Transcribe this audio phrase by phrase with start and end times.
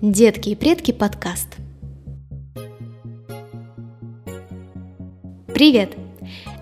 [0.00, 1.48] Детки и предки подкаст.
[5.52, 5.90] Привет!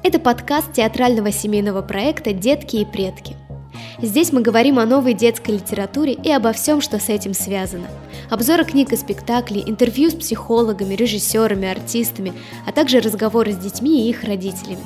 [0.03, 3.37] Это подкаст театрального семейного проекта «Детки и предки».
[4.01, 7.89] Здесь мы говорим о новой детской литературе и обо всем, что с этим связано.
[8.31, 12.33] Обзоры книг и спектаклей, интервью с психологами, режиссерами, артистами,
[12.67, 14.85] а также разговоры с детьми и их родителями.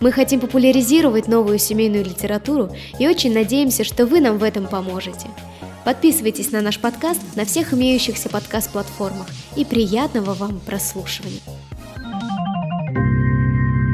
[0.00, 5.26] Мы хотим популяризировать новую семейную литературу и очень надеемся, что вы нам в этом поможете.
[5.84, 11.40] Подписывайтесь на наш подкаст на всех имеющихся подкаст-платформах и приятного вам прослушивания.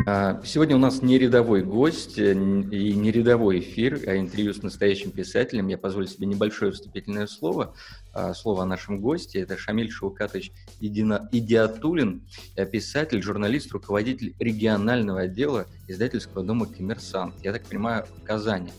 [0.07, 4.63] А, сегодня у нас не рядовой гость э, и не рядовой эфир, а интервью с
[4.63, 5.69] настоящим писателем.
[5.69, 7.75] Я позволю себе небольшое вступительное слово.
[8.13, 9.41] А, слово о нашем госте.
[9.41, 12.23] Это Шамиль Шаукатович Идиатулин,
[12.57, 17.35] э, писатель, журналист, руководитель регионального отдела издательского дома «Коммерсант».
[17.43, 18.71] Я так понимаю, в Казани.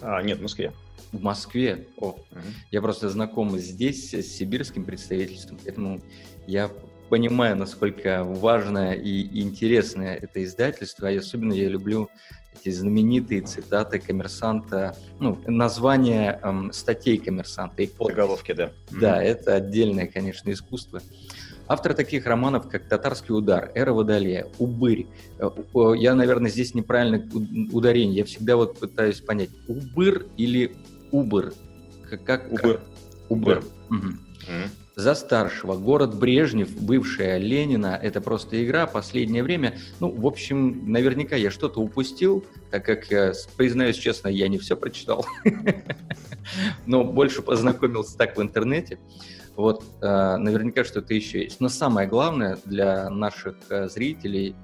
[0.00, 0.72] А, нет, в Москве.
[1.12, 1.86] В Москве?
[1.96, 2.18] О, угу.
[2.70, 6.00] я просто знаком здесь с сибирским представительством, поэтому
[6.46, 6.70] я
[7.08, 12.10] понимаю, насколько важное и интересное это издательство, и особенно я люблю
[12.60, 18.72] эти знаменитые цитаты коммерсанта, ну, название эм, статей коммерсанта и Заголовки, да.
[18.90, 19.26] Да, mm-hmm.
[19.26, 21.00] это отдельное, конечно, искусство.
[21.68, 25.06] Автор таких романов, как «Татарский удар», «Эра Водолея», «Убырь».
[25.38, 25.50] Э,
[25.96, 27.28] я, наверное, здесь неправильно
[27.72, 28.18] ударение.
[28.18, 30.76] Я всегда вот пытаюсь понять, «Убыр» или
[31.16, 31.52] «Убыр»?
[32.24, 32.80] Как, Убыр.
[33.28, 33.64] Убыр.
[33.90, 33.96] Угу.
[33.96, 35.76] Mm-hmm за старшего.
[35.76, 38.86] Город Брежнев, бывшая Ленина, это просто игра.
[38.86, 44.48] Последнее время, ну, в общем, наверняка я что-то упустил, так как, я, признаюсь честно, я
[44.48, 45.26] не все прочитал,
[46.86, 48.98] но больше познакомился так в интернете.
[49.54, 51.60] Вот, э, наверняка что-то еще есть.
[51.60, 54.54] Но самое главное для наших э, зрителей,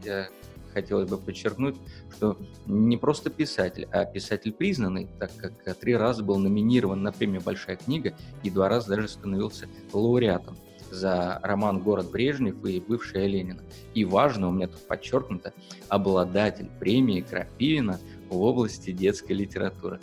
[0.73, 1.77] хотелось бы подчеркнуть,
[2.17, 7.43] что не просто писатель, а писатель признанный, так как три раза был номинирован на премию
[7.43, 10.57] «Большая книга» и два раза даже становился лауреатом
[10.91, 13.63] за роман «Город Брежнев» и «Бывшая Ленина».
[13.95, 15.53] И важно, у меня тут подчеркнуто,
[15.89, 20.01] обладатель премии Крапивина в области детской литературы.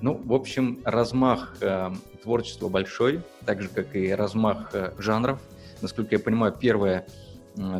[0.00, 1.90] Ну, в общем, размах э,
[2.22, 5.40] творчества большой, так же, как и размах э, жанров.
[5.80, 7.06] Насколько я понимаю, первое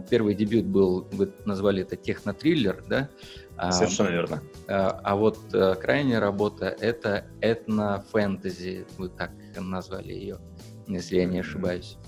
[0.08, 3.08] Первый дебют был, вы назвали это технотриллер, да?
[3.56, 4.42] А, Совершенно верно.
[4.68, 10.38] А, а вот а, крайняя работа— это этно-фэнтези, вы так назвали ее,
[10.86, 11.98] если я не ошибаюсь.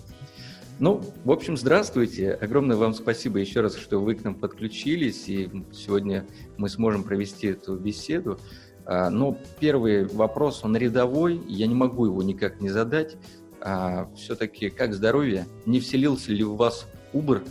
[0.79, 2.33] Ну, в общем, здравствуйте.
[2.33, 6.27] Огромное вам спасибо еще раз, что вы к нам подключились, и сегодня
[6.59, 8.39] мы сможем провести эту беседу.
[8.85, 13.17] А, но первый вопрос, он рядовой, я не могу его никак не задать.
[13.61, 15.47] А, все-таки как здоровье?
[15.65, 17.47] Не вселился ли в вас Uber.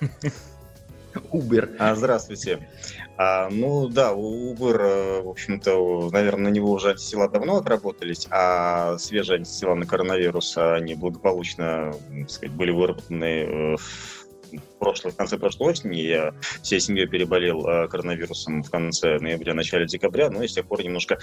[1.32, 1.76] Uber.
[1.78, 2.68] А, здравствуйте.
[3.16, 8.96] А, ну да, Uber, э, в общем-то, наверное, на него уже антитела давно отработались, а
[8.98, 13.76] свежие антитела на коронавирус, они благополучно, так сказать, были выработаны в э,
[14.78, 19.86] прошлой, в конце прошлой осени я всей семьей переболел э, коронавирусом в конце ноября, начале
[19.86, 21.18] декабря, но и с тех пор немножко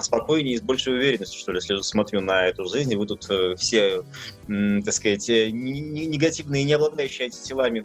[0.00, 3.54] спокойнее и с большей уверенностью, что ли, если смотрю на эту жизнь, вы тут э,
[3.56, 4.04] все,
[4.46, 7.84] так сказать, э, негативные, не обладающие антителами,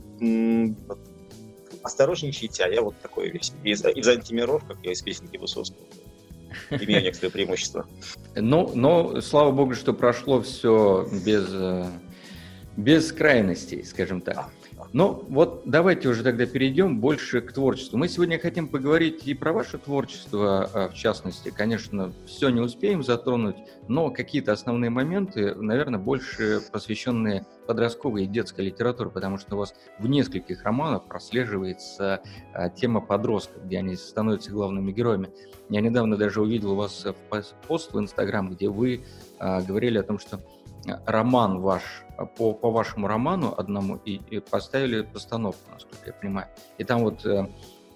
[1.84, 3.54] осторожничайте, а я вот такой весь.
[3.64, 5.86] Из, из антимиров, как я из песенки Высоцкого
[6.70, 7.86] имею некоторые преимущества.
[8.36, 11.86] Ну, но слава богу, что прошло все без, э,
[12.78, 14.50] без крайностей, скажем так.
[14.94, 17.98] Ну, вот давайте уже тогда перейдем больше к творчеству.
[17.98, 21.50] Мы сегодня хотим поговорить и про ваше творчество, а, в частности.
[21.50, 23.56] Конечно, все не успеем затронуть,
[23.88, 29.74] но какие-то основные моменты, наверное, больше посвященные подростковой и детской литературе, потому что у вас
[29.98, 32.22] в нескольких романах прослеживается
[32.54, 35.31] а, тема подростков, где они становятся главными героями.
[35.70, 37.04] Я недавно даже увидел у вас
[37.68, 39.04] пост в Инстаграм, где вы
[39.40, 40.40] а, говорили о том, что
[41.08, 42.03] роман ваш,
[42.38, 46.47] по, по вашему роману одному, и, и поставили постановку, насколько я понимаю.
[46.78, 47.47] И там вот э,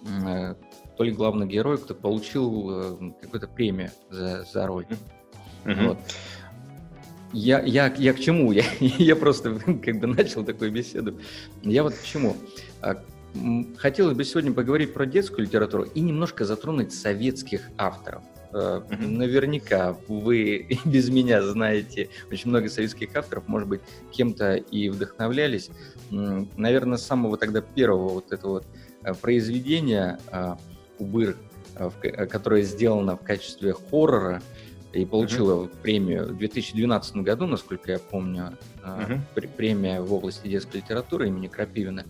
[0.06, 0.56] э,
[0.98, 4.88] то ли главный герой, кто получил э, какую-то премию за, за роль.
[5.66, 5.88] Mm-hmm.
[5.88, 5.98] Вот.
[7.34, 8.52] Я, я, я к чему?
[8.54, 11.20] Я, я просто как бы начал такую беседу.
[11.62, 12.36] Я вот к чему?
[12.82, 13.04] А,
[13.78, 18.24] хотелось бы сегодня поговорить про детскую литературу и немножко затронуть советских авторов.
[18.52, 19.08] Mm-hmm.
[19.08, 25.70] Наверняка вы без меня знаете очень много советских авторов, может быть, кем-то и вдохновлялись.
[26.10, 28.66] Наверное, самого тогда первого вот этого вот
[29.04, 30.56] э, произведения э,
[31.00, 31.36] «Убыр»,
[32.30, 34.42] которое сделано в качестве хоррора
[34.94, 35.82] и получило mm-hmm.
[35.84, 39.50] премию в 2012 году, насколько я помню, mm-hmm.
[39.56, 42.06] премия в области детской литературы имени Крапивина.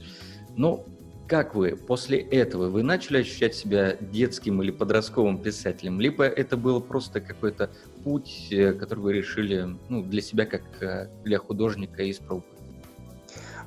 [0.56, 0.86] Ну,
[1.28, 6.82] как вы после этого, вы начали ощущать себя детским или подростковым писателем, либо это был
[6.82, 7.70] просто какой-то
[8.04, 12.48] путь, э, который вы решили ну, для себя, как э, для художника, испробовать?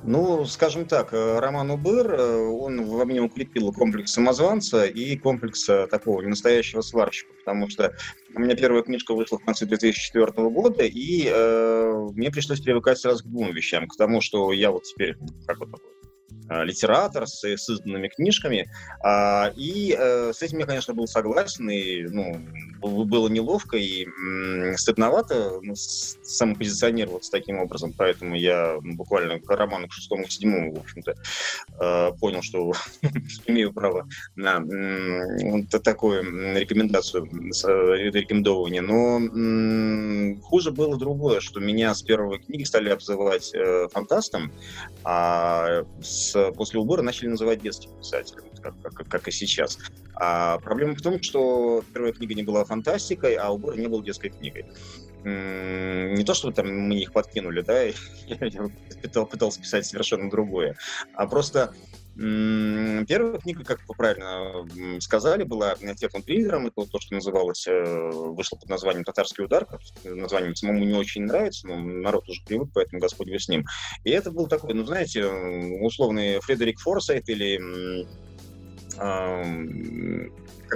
[0.03, 6.21] Ну, скажем так, э, роман Убыр, он во мне укрепил комплекс самозванца и комплекс такого
[6.23, 7.93] настоящего сварщика, потому что
[8.33, 13.23] у меня первая книжка вышла в конце 2004 года, и э, мне пришлось привыкать сразу
[13.23, 13.87] к двум вещам.
[13.87, 15.15] К тому, что я вот теперь,
[15.45, 16.00] как вот такой
[16.63, 18.69] литератор с, с изданными книжками.
[19.03, 22.41] А, и э, с этим я, конечно, был согласен, и ну,
[22.81, 24.07] было неловко и
[24.75, 30.79] стыдновато ну, самопозиционироваться таким образом, поэтому я буквально к роману к шестому, к седьмому, в
[30.79, 31.15] общем-то,
[31.79, 32.73] э, понял, что
[33.45, 34.61] имею право на
[35.83, 37.25] такую рекомендацию,
[38.11, 38.81] рекомендование.
[38.81, 43.53] Но хуже было другое, что меня с первой книги стали обзывать
[43.91, 44.51] фантастом,
[45.03, 46.20] а с
[46.55, 49.77] после убора начали называть детским писателем, как, как, как и сейчас.
[50.15, 54.29] А проблема в том, что первая книга не была фантастикой, а убор не был детской
[54.29, 54.65] книгой.
[55.23, 57.83] Не то, чтобы там мы их подкинули, да,
[58.27, 58.69] я
[59.01, 60.75] пытал, пытался писать совершенно другое,
[61.13, 61.73] а просто
[62.21, 66.67] Первая книга, как вы правильно сказали, была техным триллером.
[66.67, 69.67] Это то, что называлось, э, вышло под названием «Татарский удар».
[70.03, 73.65] Название самому не очень нравится, но народ уже привык, поэтому Господь вы с ним.
[74.03, 78.05] И это был такой, ну, знаете, условный Фредерик Форсайт или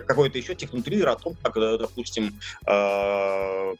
[0.01, 3.73] какой-то еще технотриллер о том, как, э, допустим, а,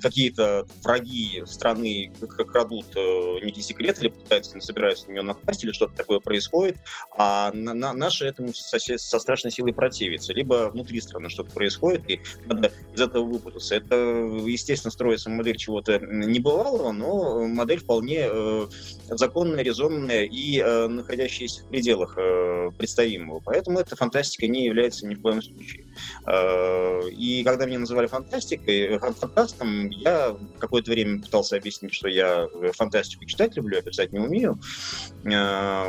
[0.00, 5.96] какие-то враги страны крадут э, некий секрет или пытаются, собираются на него напасть или что-то
[5.96, 6.76] такое происходит,
[7.16, 10.32] а на, на, наши этому со, со страшной силой противятся.
[10.32, 13.74] Либо внутри страны что-то происходит, и надо из этого выпутаться.
[13.74, 18.66] Это, естественно, строится модель чего-то небывалого, но модель вполне э,
[19.08, 23.40] законная, резонная и э, находящаяся в пределах э, представимого.
[23.44, 25.84] Поэтому эта фантастика не является ни в коем случае.
[26.26, 32.48] Э, и когда меня называли фантастикой, э, фантастом, я какое-то время пытался объяснить, что я
[32.74, 34.58] фантастику читать люблю, а писать не умею.
[35.24, 35.88] Э,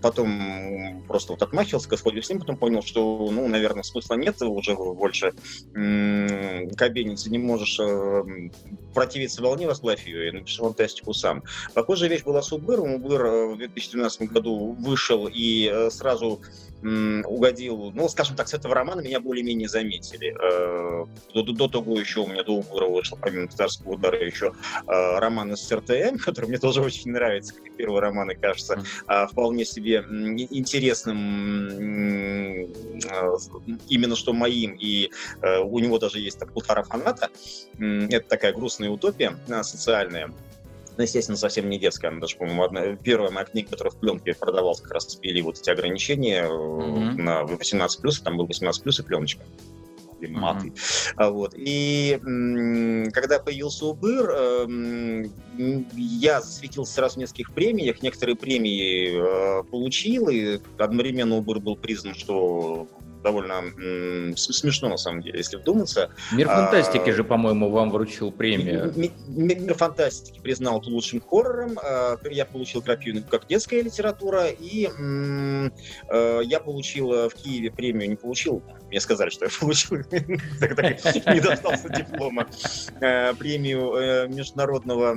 [0.00, 4.74] потом просто вот отмахивался, господи, с ним, потом понял, что, ну, наверное, смысла нет уже
[4.74, 5.32] больше
[5.72, 7.80] кабениться не можешь
[8.94, 11.42] противиться волне, возглавь ее, и напишу фантастику сам.
[11.74, 12.94] Похожая вещь была с Убыром.
[12.94, 16.40] Убыр в 2012 году вышел и сразу
[16.82, 20.34] угодил, ну, скажем так, с этого романа меня более-менее заметили.
[20.40, 24.52] Э, до, до, до того еще у меня до Угора вышел, помимо «Татарского удара», еще
[24.86, 28.82] э, роман из РТМ, который мне тоже очень нравится, как и первый роман, и кажется
[29.06, 29.28] mm.
[29.28, 30.04] вполне себе
[30.50, 31.18] интересным
[33.88, 35.10] именно что моим, и
[35.64, 37.30] у него даже есть там полтора фаната.
[37.78, 40.32] Это такая грустная утопия социальная
[40.98, 44.34] ну, естественно, совсем не детская, она даже, по-моему, одна, первая моя книга, которая в пленке
[44.34, 47.22] продавалась, как раз ввели вот эти ограничения mm-hmm.
[47.22, 49.44] на 18+, там был 18+, и пленочка
[50.28, 50.72] маты.
[50.72, 51.30] Mm-hmm.
[51.30, 51.54] Вот.
[51.56, 52.18] И
[53.12, 55.32] когда появился Убыр, эм,
[55.94, 62.16] я засветился сразу в нескольких премиях, некоторые премии э, получил, и одновременно Убыр был признан,
[62.16, 62.88] что
[63.22, 66.10] довольно м- смешно, на самом деле, если вдуматься.
[66.32, 68.92] Мир а, фантастики а, же, по-моему, вам вручил премию.
[68.94, 71.78] Мир, мир фантастики признал лучшим хоррором.
[71.82, 75.72] А, я получил крапивину как детская литература, и м-
[76.08, 81.40] а, я получил э, в Киеве премию, не получил, мне сказали, что я получил, не
[81.40, 82.46] достался диплома,
[83.00, 85.16] э, премию э, международного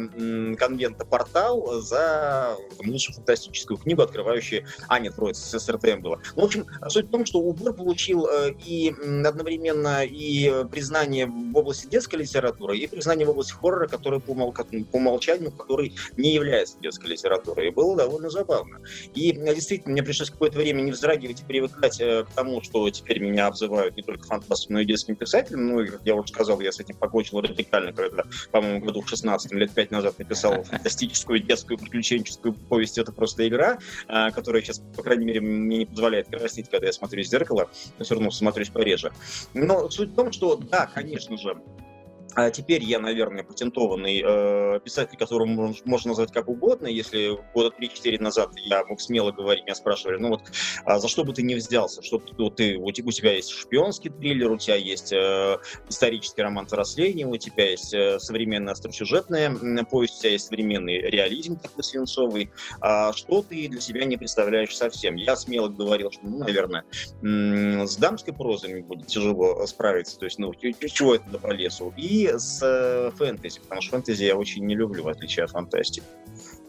[0.57, 2.55] конвента «Портал» за
[2.85, 4.65] лучшую фантастическую книгу, открывающую...
[4.87, 6.19] А, нет, вроде с СРТМ было.
[6.35, 8.93] Ну, в общем, суть в том, что убор получил э, и
[9.25, 15.51] одновременно и признание в области детской литературы, и признание в области хоррора, который по, умолчанию,
[15.51, 17.67] который не является детской литературой.
[17.67, 18.79] И было довольно забавно.
[19.13, 23.47] И действительно, мне пришлось какое-то время не вздрагивать и привыкать к тому, что теперь меня
[23.47, 25.67] обзывают не только фантастом, но и детским писателем.
[25.67, 29.09] Ну, и, как я уже сказал, я с этим покончил радикально, когда, по-моему, году в
[29.09, 35.03] 16 лет пять назад написал фантастическую детскую приключенческую повесть «Это просто игра», которая сейчас, по
[35.03, 38.69] крайней мере, мне не позволяет краснеть, когда я смотрю в зеркало, но все равно смотрюсь
[38.69, 39.11] пореже.
[39.53, 41.57] Но суть в том, что, да, конечно же,
[42.35, 45.45] а теперь я, наверное, патентованный э, писатель, которого
[45.85, 46.87] можно назвать как угодно.
[46.87, 50.41] Если года 3-4 назад я мог смело говорить, меня спрашивали, ну вот,
[50.85, 52.01] а за что бы ты не взялся?
[52.01, 55.57] Что ты, вот, ты, у тебя есть шпионский триллер, у тебя есть э,
[55.89, 59.51] исторический роман взросления, у тебя есть э, современная остросюжетная
[59.89, 62.51] повесть, у тебя есть современный реализм такой свинцовый.
[62.79, 65.15] А что ты для себя не представляешь совсем?
[65.15, 66.85] Я смело говорил, что, ну, наверное,
[67.21, 71.93] с дамской прозой мне будет тяжело справиться, то есть, ну, чего это по лесу?
[71.97, 76.03] И с фэнтези, потому что фэнтези я очень не люблю, в отличие от фантастики.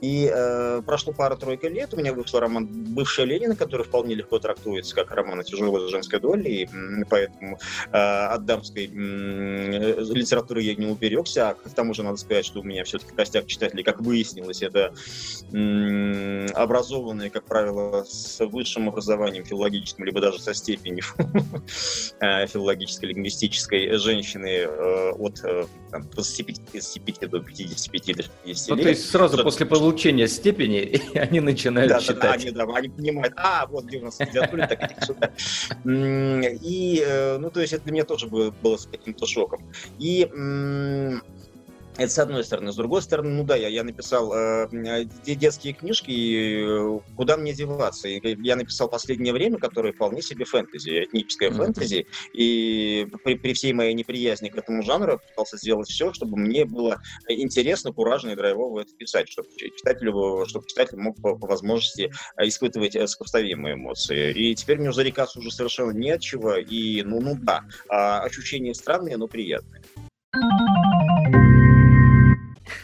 [0.02, 4.97] И э, прошло пара-тройка лет, у меня вышел роман «Бывшая Ленина», который вполне легко трактуется
[4.97, 6.68] как роман о тяжелой женской доле, и
[7.09, 7.61] поэтому
[7.92, 11.50] э, от дамской э, литературы я не уберегся.
[11.50, 14.92] А к тому же надо сказать, что у меня все-таки костяк читателей, как выяснилось, это
[15.52, 21.04] э, образованные, как правило, с высшим образованием филологическим, либо даже со степенью
[22.21, 28.82] э, филологической, лингвистической женщины э, от э, 25, 25 до 55 до 60 ну, лет.
[28.82, 32.20] То есть сразу после получения получения степени, они начинают да, читать.
[32.20, 35.30] Да, они, да, они понимают, а, вот где у нас литература, так иди сюда.
[35.84, 39.62] И, э, ну, то есть это для меня тоже было, было с каким-то шоком.
[39.99, 40.28] И
[41.96, 42.72] это с одной стороны.
[42.72, 44.68] С другой стороны, ну да, я, я написал э,
[45.25, 48.08] детские книжки, и э, куда мне деваться?
[48.08, 51.56] И я написал «Последнее время», которое вполне себе фэнтези, этническое mm-hmm.
[51.56, 56.64] фэнтези, и при, при всей моей неприязни к этому жанру пытался сделать все, чтобы мне
[56.64, 62.11] было интересно, куражно и драйвово это писать, чтобы читателю, чтобы читатель мог по, по возможности
[62.38, 64.32] испытывать э, сопоставимые эмоции.
[64.32, 68.75] И теперь мне зарекаться уже совершенно не от чего, и ну, ну да, а, ощущения
[68.75, 69.82] странные, но приятные.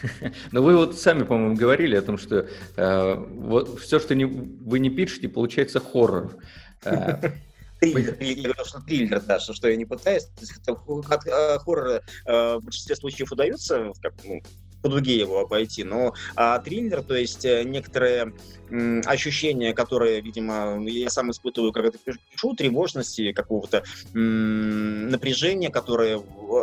[0.51, 4.79] Но вы вот сами, по-моему, говорили о том, что э, вот все, что не, вы
[4.79, 6.37] не пишете, получается хоррор.
[6.83, 7.31] Э,
[7.79, 10.27] триллер, я что триллер, да, что, что я не пытаюсь.
[10.67, 14.41] От, э, хоррора э, в большинстве случаев удается, как, ну,
[14.81, 15.83] по его обойти.
[15.83, 18.33] Но а, триллер, то есть э, некоторые
[18.69, 23.83] м, ощущения, которые, видимо, я сам испытываю, когда это пишу, тревожности, какого-то
[24.13, 26.21] напряжения, которое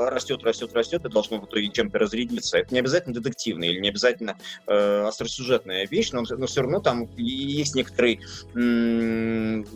[0.09, 2.59] растет, растет, растет, и должно в итоге чем-то разрядиться.
[2.59, 7.09] Это не обязательно детективная или не обязательно э, остросюжетная вещь, но, но все равно там
[7.17, 8.21] есть некоторый
[8.55, 9.67] м,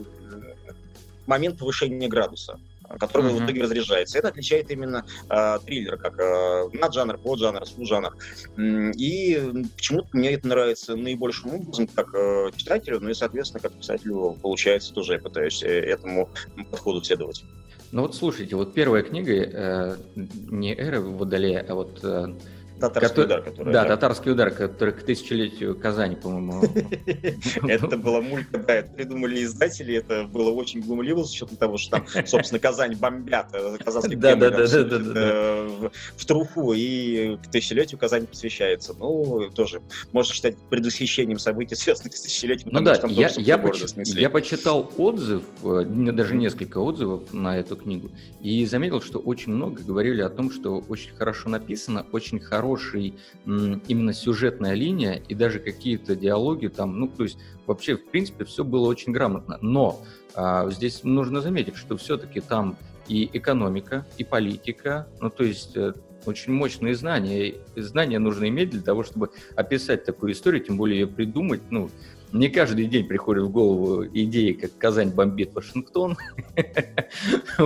[1.27, 2.59] момент повышения градуса
[2.99, 3.41] который mm-hmm.
[3.41, 4.19] в итоге разряжается.
[4.19, 8.17] Это отличает именно э, триллер, как э, наджанр, поджанр, субжанр.
[8.59, 14.37] И почему-то мне это нравится наибольшим образом, как э, читателю, ну и, соответственно, как писателю
[14.43, 16.29] получается тоже, я пытаюсь э, этому
[16.71, 17.45] подходу следовать.
[17.93, 22.35] Ну вот слушайте, вот первая книга э, не «Эра Водолея», а вот э,
[22.81, 23.73] Татарский удар, который...
[23.73, 26.63] Да, татарский удар, который к тысячелетию Казани, по-моему.
[27.69, 31.99] Это была мулька, да, это придумали издатели, это было очень глумливо с учетом того, что
[31.99, 37.51] там, собственно, Казань бомбят, э, казахский да, да, да, да, да, в труху, и к
[37.51, 38.95] тысячелетию Казань посвящается.
[38.99, 39.83] Ну, тоже
[40.13, 42.71] можно считать предвосхищением событий, связанных с тысячелетием.
[42.73, 43.61] Ну да, я, я,
[43.97, 48.11] я почитал отзыв, э, даже несколько отзывов на эту книгу,
[48.41, 53.15] и заметил, что очень много говорили о том, что очень хорошо написано, очень хорошо хороший
[53.45, 58.65] именно сюжетная линия и даже какие-то диалоги там, ну, то есть вообще, в принципе, все
[58.65, 59.59] было очень грамотно.
[59.61, 60.01] Но
[60.35, 62.77] а, здесь нужно заметить, что все-таки там
[63.09, 65.95] и экономика, и политика, ну, то есть э,
[66.27, 67.55] очень мощные знания.
[67.75, 71.91] Знания нужно иметь для того, чтобы описать такую историю, тем более ее придумать, ну,
[72.33, 76.17] не каждый день приходит в голову идеи, как Казань бомбит Вашингтон.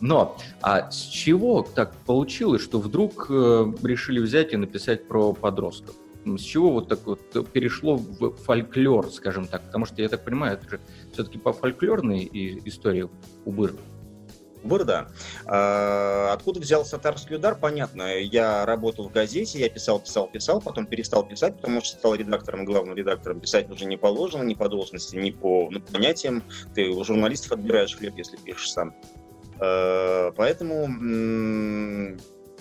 [0.00, 5.94] Но а с чего так получилось, что вдруг э, решили взять и написать про подростков?
[6.24, 9.62] С чего вот так вот перешло в фольклор, скажем так?
[9.62, 10.80] Потому что, я так понимаю, это же
[11.12, 12.28] все-таки по фольклорной
[12.64, 13.08] истории
[13.44, 13.74] Убыр.
[14.66, 15.08] Бурда.
[15.46, 18.18] А, откуда взялся татарский удар, понятно.
[18.18, 22.64] Я работал в газете, я писал, писал, писал, потом перестал писать, потому что стал редактором,
[22.64, 23.40] главным редактором.
[23.40, 26.42] Писать уже не положено, ни по должности, ни по ну, понятиям.
[26.74, 28.94] Ты у журналистов отбираешь хлеб, если пишешь сам.
[29.58, 30.88] А, поэтому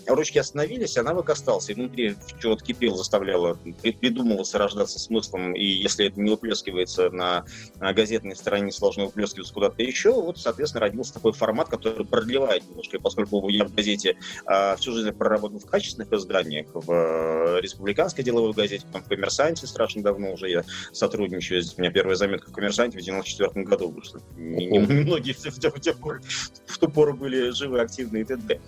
[0.07, 1.71] ручки остановились, а навык остался.
[1.71, 7.45] И внутри чего-то кипел, заставляло, придумывался рождаться смыслом, и если это не выплескивается на
[7.79, 13.47] газетной странице, должно выплескиваться куда-то еще, вот, соответственно, родился такой формат, который продлевает немножко, поскольку
[13.49, 18.85] я в газете а, всю жизнь проработал в качественных изданиях, в а, республиканской деловой газете,
[18.87, 21.63] потом в «Коммерсанте» страшно давно уже я сотрудничаю.
[21.77, 24.21] У меня первая заметка в «Коммерсанте» в 94 году вышла.
[24.35, 28.59] Многие в, в, в, в ту пору были живы, активны и т.д.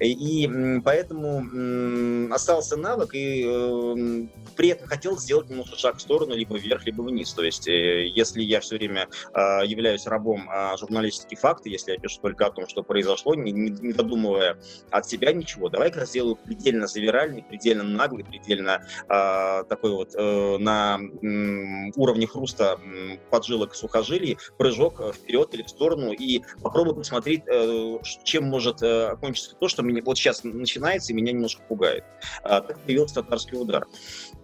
[0.00, 0.46] И
[0.82, 6.84] поэтому остался навык, и э, при этом хотел сделать немножко шаг в сторону, либо вверх,
[6.86, 7.32] либо вниз.
[7.32, 11.98] То есть, э, если я все время а, являюсь рабом а, журналистики факты, если я
[11.98, 14.58] пишу только о том, что произошло, не, не додумывая
[14.90, 20.98] от себя ничего, давай-ка сделаю предельно завиральный, предельно наглый, предельно а, такой вот э, на
[21.96, 22.78] уровне хруста
[23.30, 27.42] поджилок сухожилий прыжок вперед или в сторону и попробую посмотреть,
[28.24, 32.04] чем может окончиться то, что меня вот сейчас начинается и меня немножко пугает.
[32.42, 33.86] А, так появился татарский удар.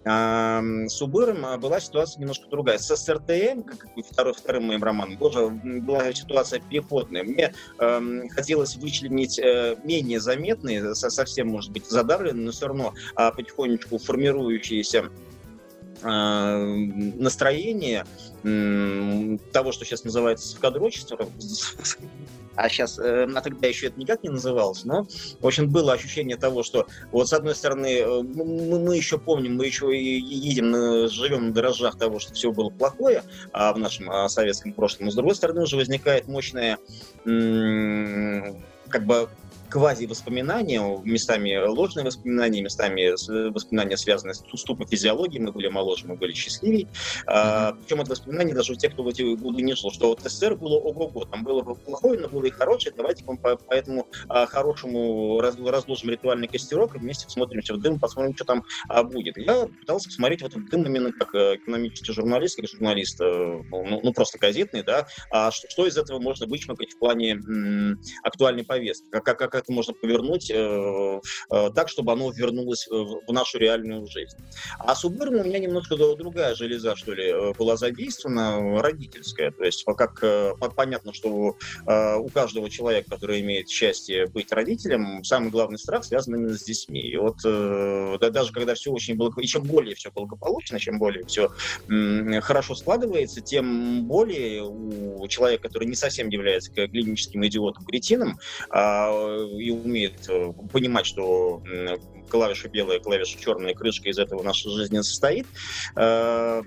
[0.05, 2.77] С Убыром а, была ситуация немножко другая.
[2.77, 7.23] С СРТМ, как второй, вторым моим романом, тоже была ситуация переходная.
[7.23, 13.31] Мне э, хотелось вычленить э, менее заметные, совсем, может быть, задавленные, но все равно э,
[13.31, 15.09] потихонечку формирующиеся
[16.01, 18.05] настроение
[18.41, 21.29] того, что сейчас называется кадрочество,
[22.55, 25.07] а сейчас, э, тогда еще это никак не называлось, но,
[25.39, 29.57] в общем, было ощущение того, что вот с одной стороны, э, мы, мы еще помним,
[29.57, 30.73] мы еще и едем,
[31.09, 35.11] живем на дрожжах того, что все было плохое а в нашем а, советском прошлом, но
[35.11, 36.77] с другой стороны уже возникает мощная
[38.89, 39.29] как бы
[39.73, 43.09] квази-воспоминания, местами ложные воспоминания, местами
[43.49, 45.39] воспоминания, связанные с уступом физиологии.
[45.39, 46.85] Мы были моложе, мы были счастливее.
[46.85, 47.23] Mm-hmm.
[47.25, 50.21] А, причем это воспоминания даже у тех, кто в эти годы не жил, что вот
[50.21, 51.25] СССР было ого-го.
[51.25, 52.93] Там было плохое, но было и хорошее.
[52.95, 57.99] Давайте по, по этому а, хорошему раз, разложим ритуальный костерок и вместе посмотримся в дым,
[57.99, 59.37] посмотрим, что там а, будет.
[59.37, 63.25] Я пытался посмотреть в этот дым именно как э, экономический журналист, как журналист, э,
[63.71, 67.99] ну, ну просто газетный, да, а что, что из этого можно вычмакать в плане м,
[68.21, 73.33] актуальной повестки, как, как, как можно повернуть э, э, так, чтобы оно вернулось в, в
[73.33, 74.37] нашу реальную жизнь.
[74.79, 79.51] А с Убыром у меня немножко другая железа, что ли, э, была задействована, родительская.
[79.51, 81.55] То есть как э, понятно, что
[81.87, 86.63] э, у каждого человека, который имеет счастье быть родителем, самый главный страх связан именно с
[86.63, 87.01] детьми.
[87.01, 91.25] И вот э, да, даже когда все очень благополучно, чем более все благополучно, чем более
[91.25, 91.51] все
[92.41, 98.39] хорошо складывается, тем более у человека, который не совсем является клиническим идиотом, кретином,
[98.71, 101.61] э, и умеет э, понимать, что
[102.29, 105.45] клавиша белая, клавиша черная, крышка из этого наша жизнь состоит,
[105.95, 106.61] э,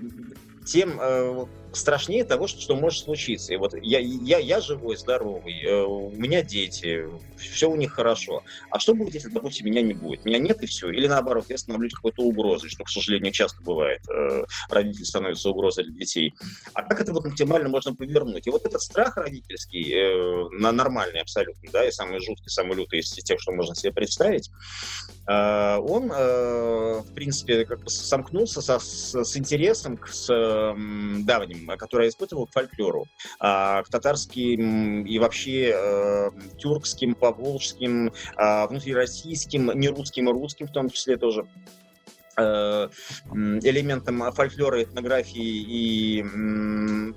[0.65, 3.53] тем э, страшнее того, что, может случиться.
[3.53, 7.05] И вот я, я, я живой, здоровый, э, у меня дети,
[7.37, 8.43] все у них хорошо.
[8.69, 10.25] А что будет, если, допустим, меня не будет?
[10.25, 10.89] Меня нет и все.
[10.89, 14.01] Или наоборот, я становлюсь какой-то угрозой, что, к сожалению, часто бывает.
[14.09, 16.33] Э, родители становятся угрозой для детей.
[16.73, 18.47] А как это вот максимально можно повернуть?
[18.47, 22.99] И вот этот страх родительский, э, на нормальный абсолютно, да, и самый жуткий, самый лютый
[22.99, 24.49] из тех, что можно себе представить,
[25.27, 30.27] он, в принципе, как бы сомкнулся со, с, с интересом к с,
[31.25, 33.05] давним которое я испытывал к фольклору,
[33.39, 40.89] а, к татарским и вообще э, тюркским, поволжским, э, внутрироссийским, нерусским и русским в том
[40.89, 41.47] числе тоже
[42.37, 46.25] элементом фольклора, этнографии и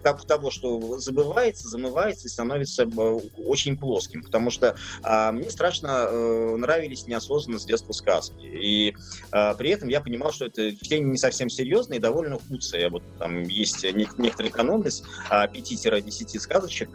[0.03, 4.23] как того, что забывается, замывается и становится э, очень плоским.
[4.23, 8.45] Потому что а, мне страшно э, нравились неосознанно с детства сказки.
[8.45, 8.95] И
[9.31, 12.89] а, при этом я понимал, что это чтение не совсем серьезное и довольно худшее.
[12.89, 16.91] Вот там есть некоторые каноны из 5-10 сказочек,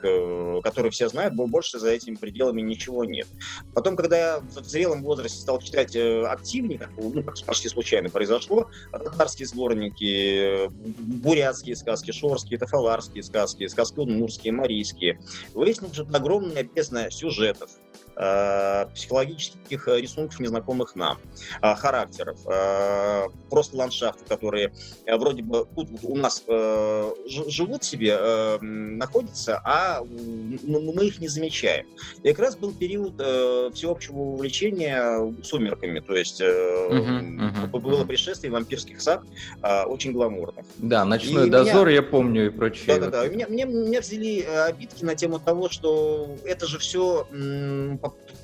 [0.64, 3.28] которые все знают, но больше за этими пределами ничего нет.
[3.74, 8.70] Потом, когда я в зрелом возрасте стал читать активнее, ну, почти случайно произошло.
[8.94, 10.70] Татарские сборники,
[11.22, 15.20] бурятские сказки, шорские, тафаларские сказки, сказки удмурские, марийские.
[15.54, 17.72] Выяснилось, что это огромная бездна сюжетов,
[18.16, 21.18] психологических рисунков, незнакомых нам,
[21.62, 24.72] э, характеров, э, просто ландшафты, которые
[25.06, 28.18] вроде бы тут у нас живут себе,
[28.62, 31.88] находятся, а мы их не замечаем.
[32.24, 33.16] И как раз был период
[33.76, 39.24] всеобщего увлечения сумерками, то есть uh-huh, uh-huh, было пришествие вампирских саг,
[39.88, 40.66] очень гламурных.
[40.78, 41.96] Да, «Ночной и дозор» меня...
[41.98, 42.86] я помню и прочее.
[42.88, 47.28] Да-да-да, меня, меня, меня взяли обидки на тему того, что это же все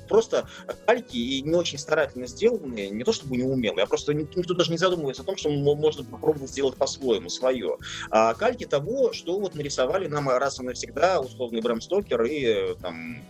[0.08, 0.46] просто
[0.86, 4.78] кальки и не очень старательно сделанные, не то чтобы неумелые, а просто никто даже не
[4.78, 7.78] задумывается о том, что можно попробовать сделать по-своему, свое.
[8.10, 12.74] А кальки того, что вот нарисовали нам раз и навсегда условный Брэм Стокер и э,
[12.80, 13.22] там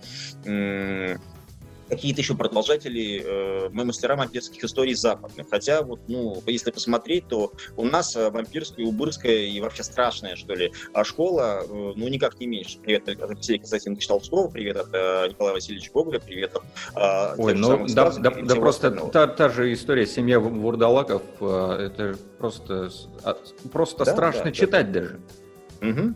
[1.93, 5.47] какие-то еще продолжатели, э, мастера вампирских историй западных.
[5.51, 10.55] Хотя, вот, ну, если посмотреть, то у нас э, вампирская, убырская и вообще страшная, что
[10.55, 12.79] ли, а школа, э, ну, никак не меньше.
[12.79, 16.63] Привет от Алексея Константиновича Толстого, привет от э, Николая Васильевича Гоголя, привет от...
[16.97, 22.17] Э, Ой, ну, да, да, да просто та, та же история «Семья вурдалаков», э, это
[22.39, 22.91] просто,
[23.23, 23.37] а,
[23.71, 25.01] просто да, страшно да, читать да.
[25.01, 25.21] даже.
[25.83, 26.15] Угу.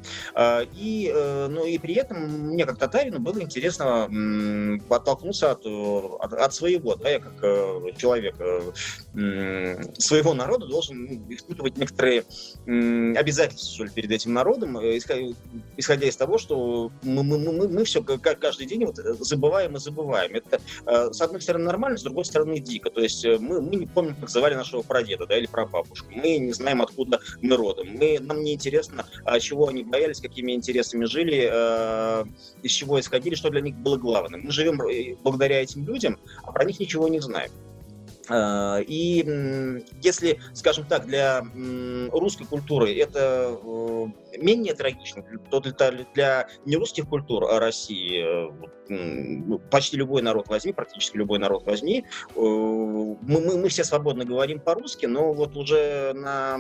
[0.77, 2.19] И, э, ну, и при этом
[2.53, 4.09] мне как татарину было интересно
[4.89, 11.35] оттолкнуться от, от, от своего, да, я как э, человек э, своего народа должен ну,
[11.35, 12.25] испытывать некоторые
[12.67, 18.03] обязательства что ли, перед этим народом, исходя из того, что мы, мы, мы, мы все
[18.03, 20.33] каждый день вот забываем и забываем.
[20.35, 20.61] Это,
[21.13, 22.91] с одной стороны, нормально, с другой стороны, дико.
[22.91, 26.07] То есть мы, мы не помним, как звали нашего прадеда да, или прабабушку.
[26.11, 27.89] Мы не знаем, откуда мы родом.
[27.89, 29.07] Мы, нам не интересно,
[29.41, 32.25] чего чего они боялись, какими интересами жили, э,
[32.63, 34.43] из чего исходили, что для них было главным.
[34.43, 37.51] Мы живем э, благодаря этим людям, а про них ничего не знаем.
[38.29, 41.45] Э, и если, скажем так, для
[42.11, 44.07] русской культуры это э,
[44.39, 48.51] менее трагично, то для, для нерусских культур России,
[48.89, 54.25] ну, почти любой народ возьми, практически любой народ возьми, э, мы, мы, мы все свободно
[54.25, 56.59] говорим по-русски, но вот уже на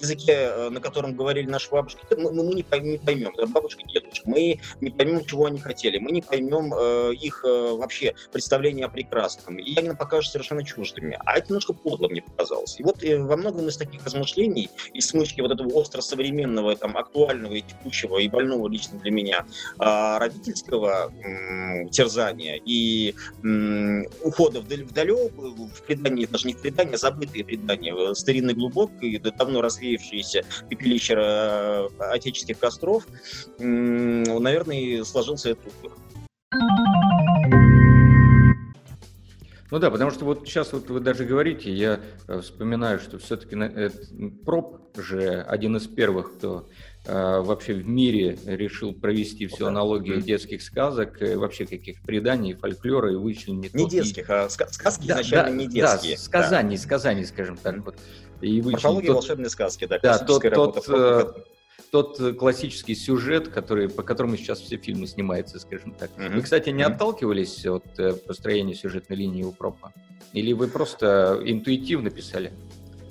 [0.00, 5.24] языке, на котором говорили наши бабушки, мы, мы не, поймем, бабушка, дедушка, мы не поймем,
[5.24, 6.74] чего они хотели, мы не поймем
[7.12, 10.64] их вообще представление о прекрасном, и они нам покажут совершенно
[11.04, 11.18] чуждыми.
[11.24, 12.78] А это немножко подло мне показалось.
[12.78, 17.62] И вот во многом из таких размышлений и смычки вот этого остро-современного, там, актуального и
[17.62, 19.44] текущего, и больного лично для меня
[19.78, 21.12] а, родительского
[21.90, 23.14] терзания и
[24.22, 30.44] ухода вдалек, в предание, даже не в предание, а забытые предания, старинной глубокой, давно развеявшиеся
[30.68, 33.06] пепелища э, отеческих костров,
[33.58, 35.92] наверное, сложился этот успех.
[39.70, 43.56] Ну да, потому что вот сейчас вот вы даже говорите, я э, вспоминаю, что все-таки
[44.44, 46.68] проб же один из первых, кто
[47.06, 53.12] э, вообще в мире решил провести всю аналогию детских сказок, и вообще каких преданий, фольклора
[53.12, 53.74] и вычленить...
[53.74, 56.16] Не детских, а сказки да, изначально да, не детские.
[56.16, 56.82] Да, сказаний, да.
[56.82, 57.84] сказаний, скажем так.
[57.84, 57.96] Вот.
[58.40, 59.06] И вычленить...
[59.06, 59.14] тот...
[59.14, 61.32] волшебные сказки, да, да тот, тот, э,
[61.94, 66.10] тот классический сюжет, который, по которому сейчас все фильмы снимаются, скажем так.
[66.16, 66.34] Mm-hmm.
[66.34, 66.86] Вы, кстати, не mm-hmm.
[66.86, 69.92] отталкивались от э, построения сюжетной линии у Пропа?
[70.32, 72.52] Или вы просто интуитивно писали?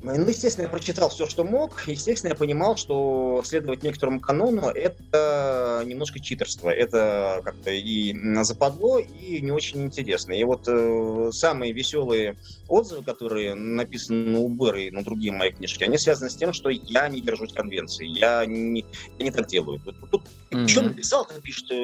[0.03, 1.87] Ну, естественно, я прочитал все, что мог.
[1.87, 6.69] Естественно, я понимал, что следовать некоторому канону— это немножко читерство.
[6.69, 8.13] Это как-то и
[8.43, 10.33] западло, и не очень интересно.
[10.33, 12.35] И вот э, самые веселые
[12.67, 16.69] отзывы, которые написаны на Убер и на другие мои книжки, они связаны с тем, что
[16.69, 18.05] я не держусь конвенции.
[18.05, 18.85] Я не,
[19.17, 19.79] я не так делаю.
[20.11, 20.67] Тут mm-hmm.
[20.67, 21.75] что написал, как пишет э,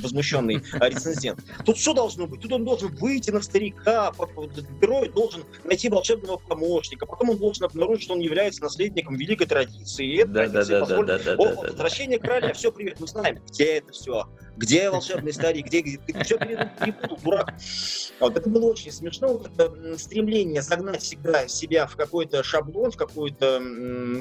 [0.00, 1.44] возмущенный рецензент.
[1.66, 2.40] Тут все должно быть.
[2.40, 4.12] Тут он должен выйти на старика,
[4.80, 9.46] герой должен найти волшебного помощника, потом он должен должен обнаружить, что он является наследником великой
[9.46, 10.06] традиции.
[10.06, 12.28] И это да, да, да, да, да, да, О, да, возвращение да.
[12.28, 17.54] короля, все, привет, мы знаем, где это все, где волшебный старик, где, все перепутал, дурак.
[18.18, 22.96] Вот это было очень смешно, вот это стремление загнать всегда себя в какой-то шаблон, в
[22.96, 23.60] какую-то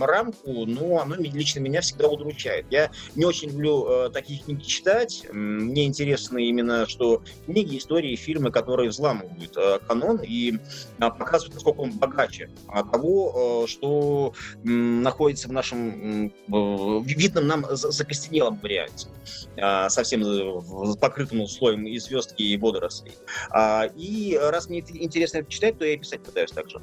[0.01, 2.65] рамку, но оно лично меня всегда удручает.
[2.69, 8.51] Я не очень люблю э, такие книги читать, мне интересно именно, что книги, истории, фильмы,
[8.51, 10.57] которые взламывают э, канон и э,
[10.99, 12.49] показывают, насколько он богаче
[12.91, 19.07] того, Э, что находится в нашем видном нам закостенелом варианте,
[19.57, 23.13] а, совсем э, покрытому слоем и звездки, и водорослей.
[23.51, 26.81] А, и раз мне интересно это читать, то я и писать пытаюсь также.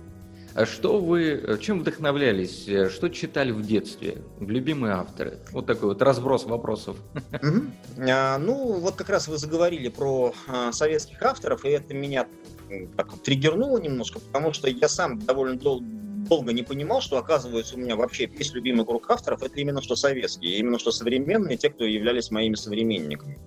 [0.55, 5.39] А что вы, чем вдохновлялись, что читали в детстве, любимые авторы?
[5.53, 6.97] Вот такой вот разброс вопросов.
[7.99, 10.33] А, ну, вот как раз вы заговорили про
[10.73, 12.27] советских авторов, и это меня
[12.97, 15.87] так, триггернуло немножко, потому что я сам довольно долго
[16.29, 19.97] долго не понимал, что, оказывается, у меня вообще весь любимый круг авторов это именно что
[19.97, 23.39] советские, именно что современные, те, кто являлись моими современниками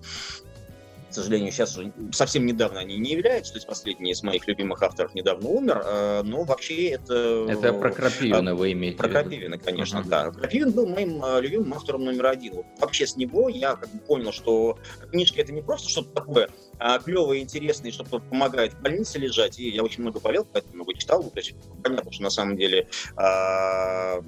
[1.10, 4.82] к сожалению, сейчас уже совсем недавно они не являются, то есть последний из моих любимых
[4.84, 7.45] авторов недавно умер, э, но вообще это...
[7.50, 10.08] Это про Крапивина вы имеете Про Крапивина, конечно, uh-huh.
[10.08, 10.32] да.
[10.32, 12.56] Крапивин был моим э, любимым автором номер один.
[12.56, 14.78] Вот вообще с него я как бы понял, что
[15.12, 19.69] книжка это не просто что-то такое а, клевое, интересное, что помогает в больнице лежать, и
[19.69, 24.24] я очень много болел, поэтому много читал, то есть понятно, что на самом деле а,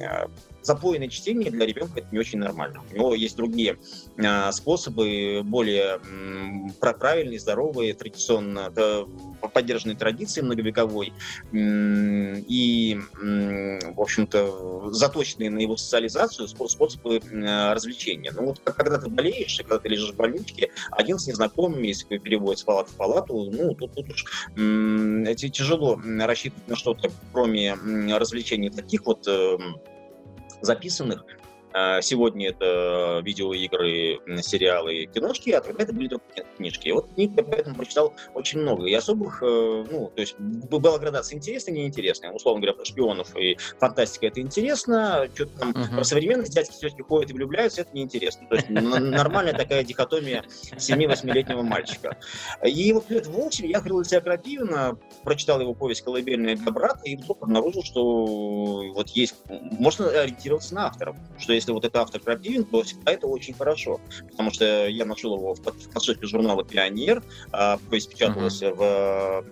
[0.00, 0.30] а,
[0.64, 2.82] запойное чтение для ребенка это не очень нормально.
[2.90, 3.78] У него есть другие
[4.16, 6.00] э, способы, более
[6.80, 9.04] правильные, здоровые, традиционно э,
[9.52, 11.12] поддержанной традиции многовековой
[11.52, 18.32] и, в общем-то, заточенные на его социализацию способы развлечения.
[18.34, 22.60] Ну вот когда ты болеешь, когда ты лежишь в больничке, один с незнакомыми, если переводит
[22.60, 24.24] с палаты в палату, ну тут, тут уж
[24.56, 29.58] э, тяжело рассчитывать на что-то, кроме развлечений таких вот э,
[30.64, 31.24] записанных.
[31.76, 36.24] А, сегодня это видеоигры, сериалы, киношки, а тогда это были только
[36.56, 36.86] книжки.
[36.86, 38.86] И вот книг я поэтому прочитал очень много.
[38.86, 42.30] И особых, э, ну, то есть была градация интересная, неинтересная.
[42.30, 45.96] Условно говоря, про шпионов и фантастика это интересно, что-то там uh-huh.
[45.96, 48.46] про современность дядьки тетки ходят и влюбляются, это неинтересно.
[48.48, 50.44] То есть нормальная такая дихотомия
[50.76, 52.16] 7-8-летнего мальчика.
[52.64, 57.00] И вот лет в общем я открыл себя Крапивина, прочитал его повесть «Колыбельная для брата»
[57.02, 62.02] и вдруг обнаружил, что вот есть, можно ориентироваться на авторов, что есть если вот это
[62.02, 63.98] автор Крапивин, то всегда это очень хорошо,
[64.30, 67.22] потому что я нашел его в подшивке журнала «Пионер»,
[67.52, 68.74] а, повесть печаталась uh-huh.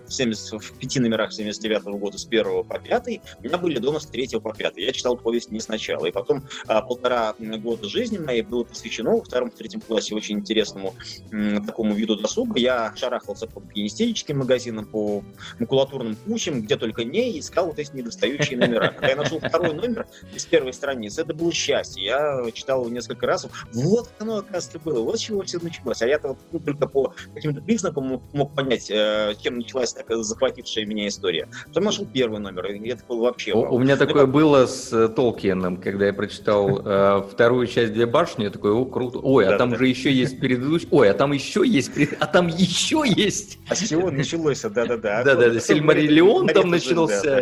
[0.05, 3.07] в, 70, в пяти номерах 79 -го года с 1 по 5,
[3.39, 4.77] у меня были дома с 3 по 5.
[4.77, 9.23] Я читал повесть не сначала, и потом а, полтора года жизни моей было посвящено во
[9.23, 10.93] втором-третьем классе очень интересному
[11.31, 12.59] м, такому виду досуга.
[12.59, 15.23] Я шарахался по пианистическим магазинам, по
[15.59, 18.89] макулатурным кучам, где только не, искал вот эти недостающие номера.
[18.89, 22.02] Когда я нашел второй номер из первой страницы, это было счастье.
[22.03, 23.47] Я читал его несколько раз.
[23.73, 25.03] Вот оно, оказывается, было.
[25.03, 26.01] Вот с чего все началось.
[26.01, 30.85] А я-то ну, только по каким-то признакам мог, мог понять, э, чем началась такая захватившая
[30.85, 31.47] меня история.
[31.67, 33.53] Потом нашел первый номер, и это было вообще...
[33.53, 38.05] У, у меня такое было с э, Толкиеном, когда я прочитал э, вторую часть «Две
[38.05, 39.19] башни», я такой, о, круто.
[39.19, 39.77] Ой, а там да.
[39.77, 40.87] же еще есть предыдущий...
[40.91, 41.91] Ой, а там еще есть...
[42.19, 43.59] А там еще есть...
[43.69, 44.61] А с чего началось?
[44.61, 45.23] Да-да-да.
[45.23, 47.41] Да-да-да, Сильмариллион там начался.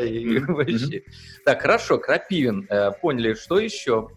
[1.45, 2.67] Так, хорошо, Крапивин.
[2.69, 4.09] Э, поняли, что еще?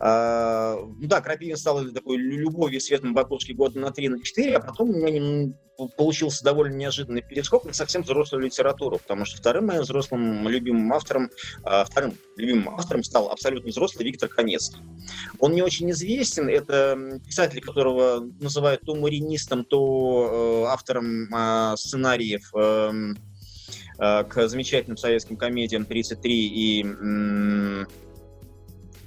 [0.00, 4.90] А, да, Крапивин стал такой любовью светом бабушки года на 3 на 4, а потом
[4.90, 5.52] у меня
[5.96, 11.30] получился довольно неожиданный перескок на совсем взрослую литературу, потому что вторым моим взрослым любимым автором,
[11.64, 14.80] а, вторым любимым автором стал абсолютно взрослый Виктор Конецкий.
[15.38, 22.54] Он не очень известен, это писатель, которого называют то маринистом, то э, автором а, сценариев
[22.54, 23.16] эм,
[23.98, 26.84] э, к замечательным советским комедиям «33» и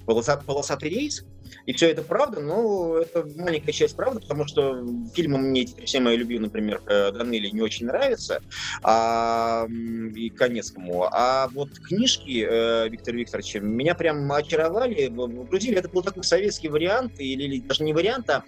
[0.05, 1.25] полосат, полосатый рейс.
[1.65, 4.83] И все это правда, но это маленькая часть правды, потому что
[5.13, 8.41] фильмы мне все мои любимые, например, Данели не очень нравятся,
[8.83, 9.67] а,
[10.15, 11.07] и Конецкому.
[11.11, 15.77] А вот книжки э, Виктора Викторовича меня прям очаровали, грузили.
[15.77, 18.43] Это был такой советский вариант, или, или даже не вариант, а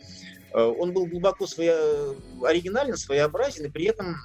[0.53, 1.77] э, он был глубоко своя...
[2.43, 4.15] оригинальный, своеобразен, и при этом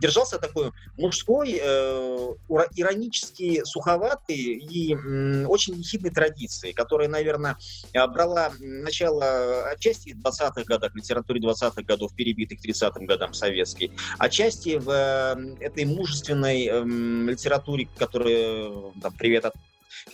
[0.00, 2.34] держался такой мужской, э,
[2.74, 7.56] иронически суховатый и э, очень ехидной традиции, которая, наверное,
[7.92, 13.90] брала начало отчасти в 20-х годах, в литературе 20-х годов, перебитых к 30-м годам советской,
[14.18, 19.54] отчасти в э, этой мужественной э, литературе, которая, там, привет от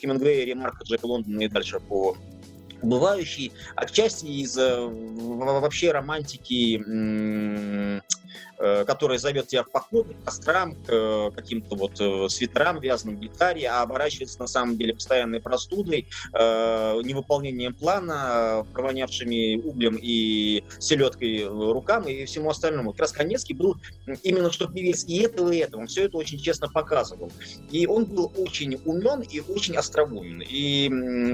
[0.01, 2.16] Хемингуэя, Ремарка, Джека Лондона и дальше по
[2.83, 6.81] бывающий, отчасти из э, вообще романтики
[8.64, 13.18] Э, которая зовет тебя в походы, к кострам, к э, каким-то вот э, свитерам, вязаным
[13.18, 22.05] гитаре, а оборачивается на самом деле постоянной простудой, невыполнением плана, провонявшими углем и селедкой рукам
[22.05, 22.92] и всему остальному.
[22.92, 23.77] Как раз Конецкий был
[24.23, 25.81] именно что певец и этого, и этого.
[25.81, 27.33] Он все это очень честно показывал.
[27.71, 30.42] И он был очень умен и очень остроумен.
[30.49, 30.88] И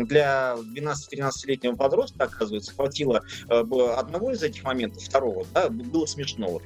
[0.06, 6.48] для 12-13-летнего подростка, оказывается, хватило одного из этих моментов, второго, да, было смешно.
[6.48, 6.62] Вот,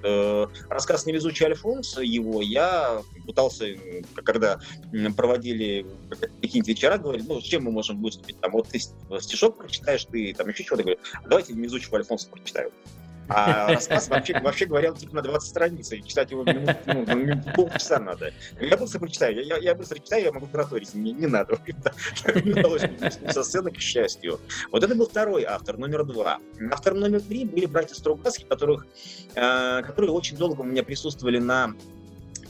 [0.69, 3.67] рассказ «Невезучий Альфонс» его я пытался,
[4.25, 4.59] когда
[5.17, 5.87] проводили
[6.41, 8.39] какие-нибудь вечера, говорили, ну, с чем мы можем выступить?
[8.41, 8.79] Там, вот ты
[9.21, 12.73] стишок прочитаешь, ты там еще что-то, говорю, давайте «Невезучего Альфонса» прочитаю.
[13.29, 17.55] А рассказ, вообще, вообще говоря, типа на 20 страниц, и читать его минут, ну, минут,
[17.55, 18.33] полчаса надо.
[18.61, 21.59] Я быстро прочитаю, я, я быстро читаю, я могу тараторить, не, не надо.
[23.33, 24.41] Со сцены, к счастью.
[24.71, 26.39] Вот это был второй автор, номер два.
[26.71, 28.87] Автор номер три были братья Стругацкие, которых,
[29.35, 31.75] э, которые очень долго у меня присутствовали на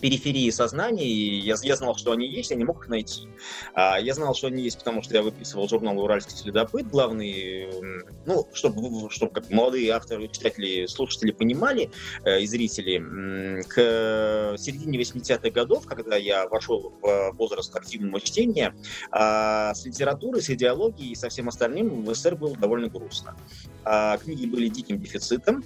[0.03, 3.29] периферии сознания, и я, я знал, что они есть, я не мог их найти.
[3.73, 7.69] А, я знал, что они есть, потому что я выписывал журнал «Уральский следопыт», главный,
[8.27, 11.91] ну, чтобы, чтобы как молодые авторы, читатели, слушатели понимали,
[12.25, 18.75] э, и зрители, к середине 80-х годов, когда я вошел в возраст активного чтения,
[19.13, 23.37] а, с литературой, с идеологией и со всем остальным в СССР было довольно грустно.
[23.85, 25.63] А, книги были диким дефицитом,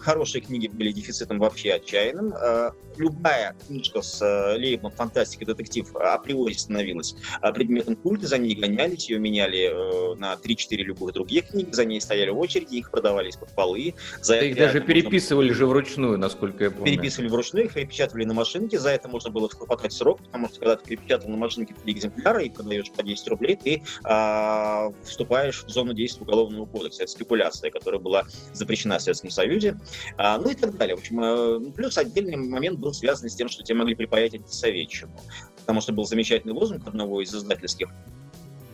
[0.00, 2.34] хорошие книги были дефицитом вообще отчаянным.
[2.34, 8.54] А, любая книжка с э, лейбом фантастика, детектив априори становилась а, предметом культа, за ней
[8.54, 12.90] гонялись, ее меняли э, на 3-4 любых других книг, за ней стояли в очереди, их
[12.90, 13.94] продавали из-под полы.
[14.20, 15.58] За да их даже переписывали можно...
[15.58, 16.84] же вручную, насколько я помню.
[16.84, 20.76] Переписывали вручную, их перепечатывали на машинке, за это можно было хлопотать срок, потому что когда
[20.76, 25.70] ты перепечатал на машинке три экземпляра и продаешь по 10 рублей, ты а, вступаешь в
[25.70, 27.04] зону действия уголовного кодекса.
[27.04, 29.76] Это спекуляция, которая была запрещена Советском Союзе,
[30.16, 30.96] а, ну и так далее.
[30.96, 35.12] В общем, э, плюс отдельный момент был связан с тем, что тебе могли припаять антисоветчину,
[35.60, 37.88] потому что был замечательный лозунг одного из издательских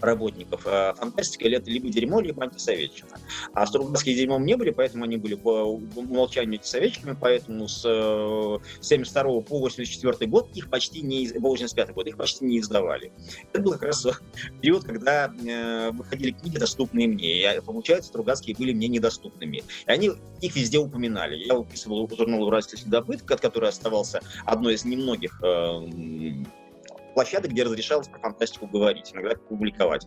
[0.02, 0.62] работников.
[0.66, 3.10] А фантастика или это либо дерьмо, либо антисоветчина.
[3.54, 5.64] А Стругацкие дерьмом не были, поэтому они были по
[5.96, 7.82] умолчанию антисоветчиками, поэтому с
[8.80, 13.12] 72 э, по 84 год их почти не, по 85 год их почти не издавали.
[13.52, 14.06] Это был как раз
[14.60, 17.56] период, когда э, выходили книги, доступные мне.
[17.56, 19.58] И, получается, Стругацкие были мне недоступными.
[19.58, 21.36] И они их везде упоминали.
[21.36, 25.80] Я выписывал журнал «Уральский следопыт», который оставался одной из немногих э,
[27.14, 30.06] площадок, где разрешалось про фантастику говорить, иногда публиковать.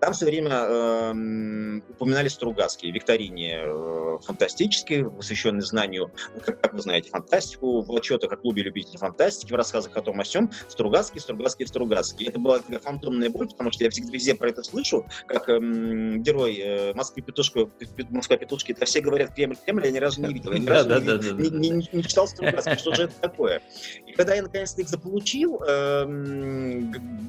[0.00, 6.10] Там все время э, упоминали Стругацкий, викторине э, фантастический, посвященный знанию,
[6.44, 10.20] как, как вы знаете, фантастику, в отчетах о клубе любителей фантастики, в рассказах о том
[10.20, 12.26] о сем, Стругацкий, Стругацкий, Стругацкий.
[12.26, 15.58] Это была такая фантомная боль, потому что я всегда везде про это слышу, как э,
[15.58, 17.68] герой э, Москвы Петушка,
[18.10, 20.88] Москва Петушки, это все говорят Кремль, Кремль, я ни разу не видел, я ни разу
[20.88, 23.62] да, не, да, не, не, не, не читал Стругацкий, что же это такое.
[24.06, 26.41] И когда я наконец-то их заполучил, э,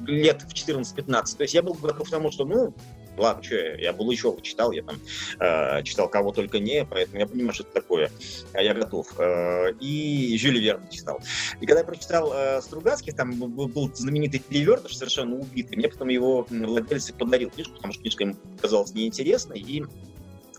[0.06, 2.74] лет в 14-15, то есть я был готов к тому, что, ну,
[3.16, 4.96] ладно, что я, я еще читал, я там
[5.38, 8.10] э, читал кого только не, поэтому я понимаю, что это такое,
[8.52, 9.08] а я готов.
[9.18, 11.20] Э, и Жюли Верна читал.
[11.60, 16.08] И когда я прочитал э, Стругацких, там был, был знаменитый перевертыш, совершенно убитый, мне потом
[16.08, 19.84] его владелец подарил книжку, потому что книжка ему казалась неинтересной, и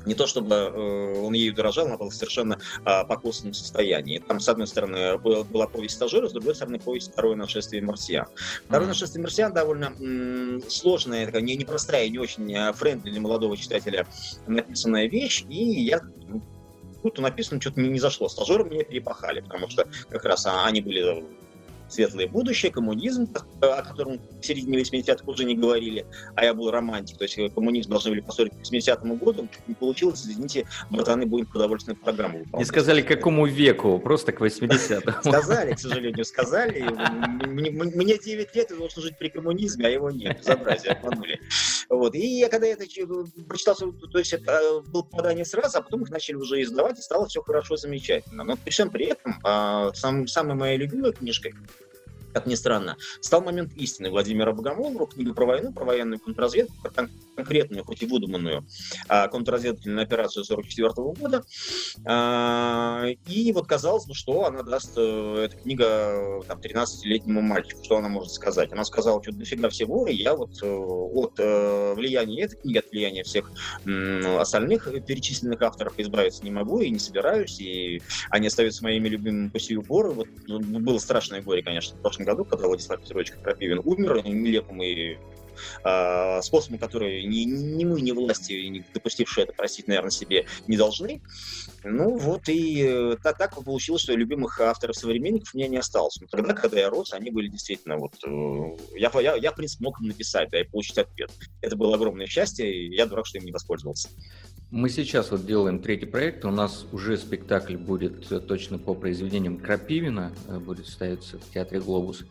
[0.06, 4.20] не то чтобы э, он ею дорожал, она была совершенно э, покосанном состоянии.
[4.20, 8.28] Там, с одной стороны, была, была повесть стажера, с другой стороны, повесть «Второе нашествие марсиан».
[8.68, 8.90] «Второе mm-hmm.
[8.90, 14.08] нашествие марсиан» довольно м, сложная, такая, не, непростая, не очень э, friendly для молодого читателя
[14.48, 16.02] написанная вещь, и я
[17.04, 18.30] тут написано, что-то не, зашло.
[18.30, 21.24] Стажеры меня перепахали, потому что как раз а, они были
[21.90, 23.28] светлое будущее, коммунизм,
[23.62, 27.50] о котором в середине 80-х уже не говорили, а я был романтик, то есть э,
[27.50, 32.60] коммунизм должны были построить к 80-му году, не получилось, извините, братаны, будем продовольственную программу выполнять.
[32.60, 35.22] Не сказали, к какому веку, просто к 80-му.
[35.32, 36.82] Сказали, к сожалению, сказали.
[37.46, 41.40] Мне 9 лет, я должен жить при коммунизме, а его нет, безобразие, обманули.
[41.90, 42.16] Вот.
[42.16, 42.86] И я когда это
[43.48, 47.02] прочитал, то есть это э, было попадание сразу, а потом их начали уже издавать, и
[47.02, 48.44] стало все хорошо, замечательно.
[48.44, 51.54] Но при всем при этом, а, сам, самой моей любимой книжкой
[52.36, 57.08] как ни странно, стал момент истины Владимира Богомолова, книга про войну, про военную контрразведку, про
[57.38, 58.68] конкретную, хоть и выдуманную
[59.08, 61.46] а, контрразведывательную операцию 1944 года.
[62.04, 67.96] А, и вот казалось бы, что она даст, э, эта книга там, 13-летнему мальчику, что
[67.96, 68.70] она может сказать.
[68.74, 72.92] Она сказала, что дофига всего, и я вот э, от э, влияния этой книги, от
[72.92, 73.50] влияния всех
[74.38, 79.60] остальных перечисленных авторов избавиться не могу и не собираюсь, и они остаются моими любимыми по
[79.60, 80.12] сию пору.
[80.12, 84.82] Вот, ну, было страшное горе, конечно, в прошлом году, когда Владислав Петрович Крапивин умер нелепым
[84.82, 85.18] и
[85.84, 90.78] э, способом, который ни, ни мы, ни власти, не допустившие это простить, наверное, себе не
[90.78, 91.22] должны.
[91.84, 96.18] Ну вот и э, так, так получилось, что любимых авторов-современников у меня не осталось.
[96.20, 98.14] Но тогда, когда я рос, они были действительно вот...
[98.26, 101.32] Э, я, я, я, в принципе, мог им написать, да, и получить ответ.
[101.62, 104.10] Это было огромное счастье, и я дурак, что им не воспользовался.
[104.72, 109.58] Мы сейчас вот делаем третий проект, у нас уже спектакль будет э, точно по произведениям
[109.58, 112.26] Крапивина, э, будет ставиться в Театре «Глобус».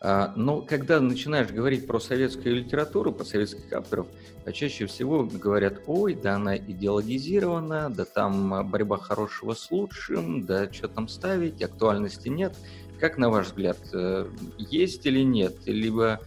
[0.00, 4.06] А, но когда начинаешь говорить про советскую литературу, про советских авторов,
[4.44, 10.72] а чаще всего говорят, ой, да она идеологизирована, да там борьба хорошего с лучшим, да
[10.72, 12.56] что там ставить, актуальности нет.
[12.98, 15.54] Как на ваш взгляд, э, есть или нет?
[15.66, 16.20] Либо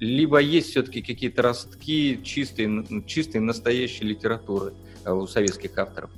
[0.00, 4.72] либо есть все-таки какие-то ростки чистой, чистой настоящей литературы
[5.04, 6.10] э, у советских авторов?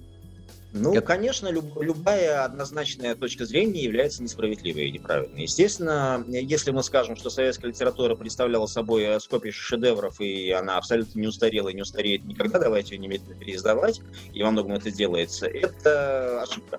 [0.72, 1.00] Ну, Это...
[1.00, 5.42] конечно, люб, любая однозначная точка зрения является несправедливой и неправильной.
[5.42, 11.28] Естественно, если мы скажем, что советская литература представляла собой скопище шедевров, и она абсолютно не
[11.28, 14.02] устарела и не устареет никогда, давайте ее немедленно переиздавать,
[14.34, 16.78] и во многом это делается, это ошибка.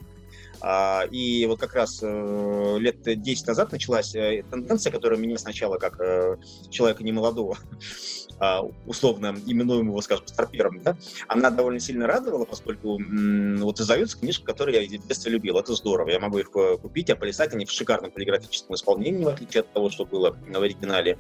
[0.62, 5.78] А, и вот как раз э, лет 10 назад началась э, тенденция, которая меня сначала
[5.78, 6.38] как э,
[6.70, 7.58] человека немолодого
[8.86, 10.98] условно именуем его, скажем, старпером, да,
[11.28, 15.58] она довольно сильно радовала, поскольку вот издаются книжки, которые я в детстве любил.
[15.58, 16.10] Это здорово.
[16.10, 19.90] Я могу их купить, а полистать они в шикарном полиграфическом исполнении, в отличие от того,
[19.90, 21.18] что было в оригинале.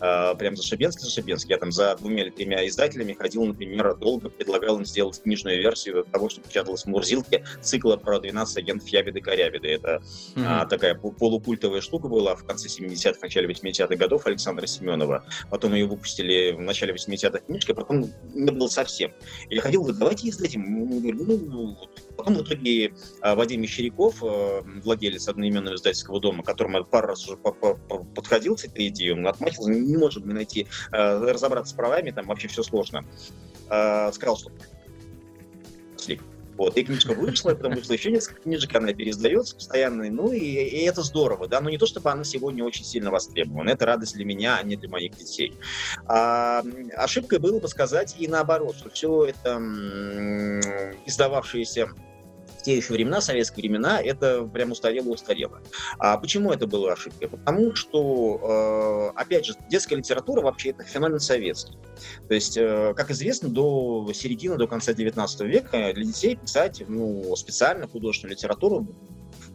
[0.00, 1.50] А, прям за Шебенский, за Шебенский.
[1.50, 6.04] Я там за двумя или тремя издателями ходил, например, долго предлагал им сделать книжную версию
[6.10, 9.68] того, что печаталось в Мурзилке, цикла про 12 агентов Ябеды-Корябеды.
[9.68, 10.02] Это
[10.34, 10.68] mm-hmm.
[10.68, 15.24] такая полукультовая штука была в конце 70-х, начале 80-х годов Александра Семенова.
[15.50, 19.12] Потом ее выпустили в начале 80-х книжки, а потом не было совсем.
[19.50, 20.64] Я ходил, говорю, давайте издадим.
[20.64, 21.78] Ну,
[22.16, 27.26] потом в итоге а, Вадим Мещеряков, а, владелец одноименного издательского дома, которому я пару раз
[27.26, 32.10] уже подходил с этой идеей, он отмахивался, не можем мы найти, а, разобраться с правами,
[32.10, 33.04] там вообще все сложно.
[33.66, 34.52] Сказал, что
[36.56, 40.84] вот, и книжка вышла, потом вышло еще несколько книжек, она переиздается постоянно, ну и, и
[40.84, 44.24] это здорово, да, но не то, чтобы она сегодня очень сильно востребована, это радость для
[44.24, 45.54] меня, а не для моих детей.
[46.06, 46.62] А,
[46.96, 49.58] ошибкой было бы сказать и наоборот, что все это
[51.06, 51.90] издававшееся
[52.64, 55.60] те еще времена, советские времена, это прям устарело-устарело.
[55.98, 57.28] А почему это было ошибкой?
[57.28, 61.76] Потому что, э, опять же, детская литература вообще это феномен советский.
[62.26, 67.36] То есть, э, как известно, до середины, до конца 19 века для детей писать ну,
[67.36, 68.86] специально художественную литературу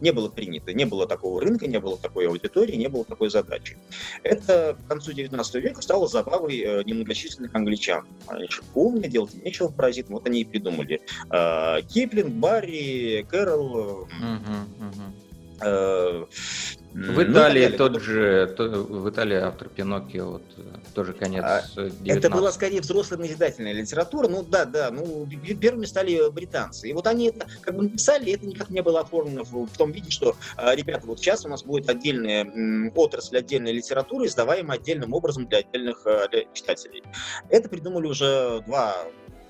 [0.00, 0.72] не было принято.
[0.72, 3.76] Не было такого рынка, не было такой аудитории, не было такой задачи.
[4.22, 8.06] Это к концу 19 века стало забавой э, немногочисленных англичан.
[8.26, 11.00] Они умные, делать нечего паразитам, вот они и придумали.
[11.30, 14.08] Э, Киплинг, Барри, Кэрол,
[16.92, 20.42] в ну, Италии ну, тот же, то, в Италии автор Пиноккио, вот,
[20.92, 25.28] тоже конец а, 19 Это была скорее взрослая назидательная литература, ну да, да, ну
[25.60, 26.88] первыми стали британцы.
[26.88, 29.92] И вот они это как бы написали, это никак не было оформлено в, в том
[29.92, 34.78] виде, что, а, ребята, вот сейчас у нас будет отдельная м, отрасль отдельной литературы, издаваемая
[34.78, 37.04] отдельным образом для отдельных а, для читателей.
[37.50, 38.96] Это придумали уже два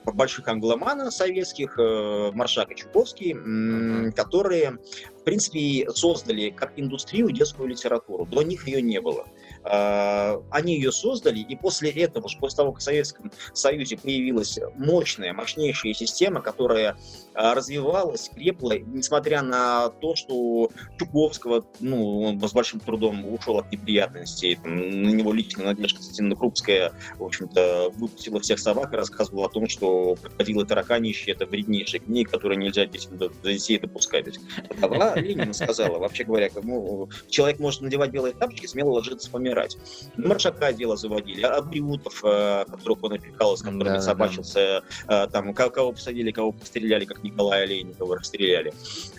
[0.04, 4.78] больших англомана советских, э, Маршак и Чуковский, которые,
[5.20, 8.26] в принципе, создали как индустрию детскую литературу.
[8.26, 9.26] До них ее не было.
[9.62, 15.34] А, они ее создали, и после этого, после того, как в Советском Союзе появилась мощная,
[15.34, 16.96] мощнейшая система, которая
[17.34, 23.70] а, развивалась, крепла, несмотря на то, что Чуковского, ну, он с большим трудом ушел от
[23.70, 29.50] неприятностей, на него лично Надежда Константиновна Крупская, в общем-то, выпустила всех собак и рассказывала о
[29.50, 34.38] том, что крокодилы тараканище— это вреднейшая книга, которую нельзя детям, до детей допускать.
[34.80, 39.76] Добра Ленина сказала, вообще говоря, ну, человек может надевать белые тапочки, смело ложиться помимо умирать.
[40.16, 45.24] Маршака дело заводили, Абриутов, э, которых он опекал, с которыми да, собачился, да.
[45.24, 48.72] Э, там, кого посадили, кого постреляли, как Николая Ленинова расстреляли,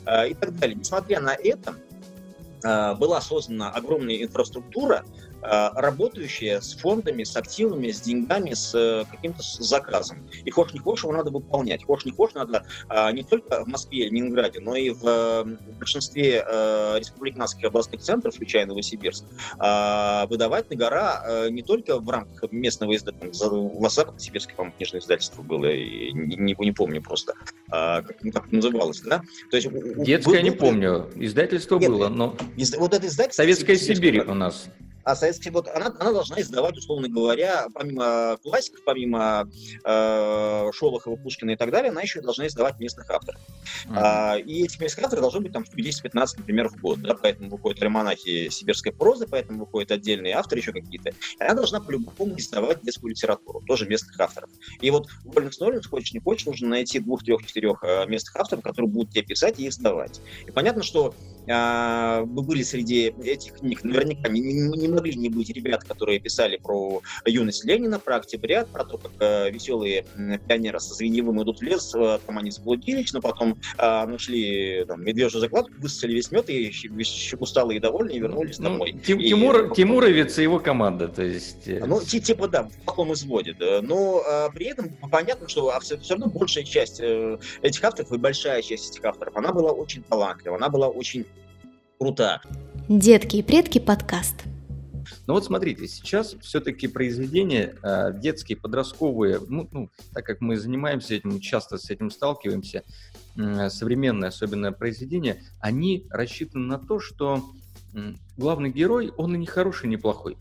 [0.05, 0.75] э, и так далее.
[0.75, 1.75] Несмотря на это,
[2.63, 5.03] была создана огромная инфраструктура,
[5.41, 10.27] работающие с фондами, с активами, с деньгами, с э, каким-то заказом.
[10.45, 11.83] И хочешь не хочешь, его надо выполнять.
[11.83, 15.43] Хочешь не хочешь, надо а, не только в Москве, Ленинграде, но и в э,
[15.79, 19.25] большинстве э, республиканских областных центров, включая Новосибирск,
[19.57, 25.41] а, выдавать на гора не только в рамках местного издательства, в Западно-Сибирске, по-моему, книжное издательство
[25.41, 27.33] было, не, не, не помню просто,
[27.69, 29.21] как, как называлось, да?
[29.49, 32.35] То есть, Детское был, не помню, издательство Нет, было, но...
[32.77, 33.43] Вот это издательство...
[33.43, 34.69] Советская Сибирь у нас
[35.03, 39.49] а советская вот она, она должна издавать, условно говоря, помимо классиков, помимо
[39.83, 43.41] э, Шолохова, Пушкина и так далее, она еще должна издавать местных авторов.
[43.41, 43.93] Mm-hmm.
[43.95, 46.99] А, и этих местных авторов должно быть там 10-15, например, в год.
[47.01, 47.15] Да?
[47.15, 51.09] Поэтому выходят романахи сибирской прозы, поэтому выходят отдельные авторы еще какие-то.
[51.09, 54.49] И она должна по-любому издавать детскую литературу, тоже местных авторов.
[54.79, 58.63] И вот Вольных Снорин, хочешь не хочешь, нужно найти двух, трех, четырех э, местных авторов,
[58.63, 60.21] которые будут тебе писать и издавать.
[60.45, 61.13] И понятно, что
[61.47, 67.01] э, были среди этих книг наверняка не, не, могли не быть ребят, которые писали про
[67.25, 70.05] юность Ленина, про октября, про то, как э, веселые
[70.47, 75.03] пионеры со Звеньевым идут в лес, э, там они заблудились, но потом э, нашли там,
[75.03, 76.71] медвежью закладку, высосали весь мед и
[77.39, 78.99] усталые и довольные вернулись ну, домой.
[79.05, 81.67] Тим, и, Тимур, и, Тимуровец и его команда, то есть...
[81.67, 83.55] Э, ну, типа, да, в плохом изводе.
[83.57, 83.81] Да.
[83.81, 88.61] Но а, при этом понятно, что все, все равно большая часть этих авторов и большая
[88.61, 91.25] часть этих авторов, она была очень талантлива, она была очень
[92.01, 92.41] крута.
[92.89, 94.33] Детки и предки подкаст.
[95.27, 101.13] Но вот смотрите, сейчас все-таки произведения э, детские, подростковые, ну, ну, так как мы занимаемся
[101.13, 102.83] этим, часто с этим сталкиваемся,
[103.37, 107.43] э, современные, особенно произведения, они рассчитаны на то, что
[107.93, 110.37] э, главный герой, он и не хороший, и не плохой.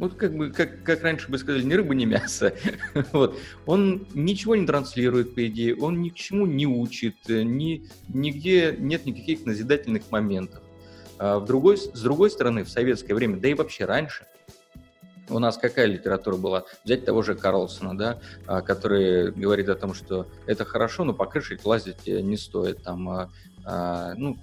[0.00, 2.54] Вот как бы, как, как раньше бы сказали, ни рыба, ни мясо.
[3.12, 3.38] вот.
[3.66, 9.06] Он ничего не транслирует, по идее, он ни к чему не учит, ни, нигде нет
[9.06, 10.60] никаких назидательных моментов.
[11.18, 14.26] А в другой, с другой стороны, в советское время, да и вообще раньше,
[15.30, 16.64] у нас какая литература была?
[16.84, 21.26] Взять того же Карлсона, да, а, который говорит о том, что это хорошо, но по
[21.26, 22.82] крыше лазить не стоит.
[22.82, 23.30] Там,
[23.64, 24.38] а, ну,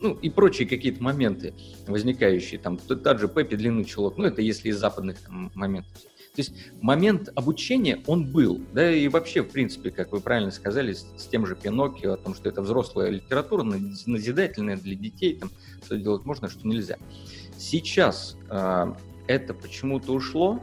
[0.00, 1.54] ну и прочие какие-то моменты
[1.86, 2.58] возникающие.
[2.58, 4.16] Там тот же Пеппи длинный чулок.
[4.16, 5.92] Ну, это если из западных там, моментов.
[6.36, 8.60] То есть момент обучения, он был.
[8.74, 12.16] Да, и вообще, в принципе, как вы правильно сказали, с, с тем же Пиноккио, о
[12.18, 15.50] том, что это взрослая литература, назидательная для детей, там,
[15.84, 16.98] что делать можно, что нельзя.
[17.56, 18.92] Сейчас э,
[19.26, 20.62] это почему-то ушло,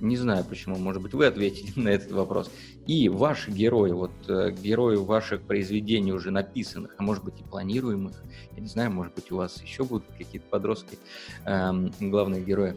[0.00, 2.50] не знаю почему, может быть, вы ответите на этот вопрос.
[2.86, 8.20] И ваши герои, вот э, герои ваших произведений уже написанных, а может быть и планируемых,
[8.56, 10.98] я не знаю, может быть, у вас еще будут какие-то подростки,
[11.44, 12.76] э, главные герои,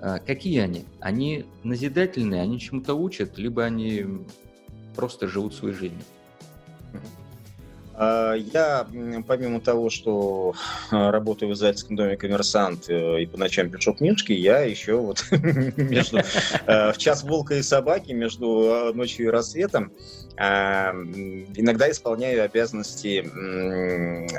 [0.00, 0.84] какие они?
[1.00, 4.04] Они назидательные, они чему-то учат, либо они
[4.94, 6.04] просто живут своей жизнью?
[8.00, 8.86] А, я,
[9.26, 10.54] помимо того, что
[10.90, 16.18] работаю в издательском доме «Коммерсант» э, и по ночам пишу книжки, я еще вот между
[16.18, 19.92] э, в час волка и собаки, между э, ночью и рассветом
[20.40, 23.28] иногда исполняю обязанности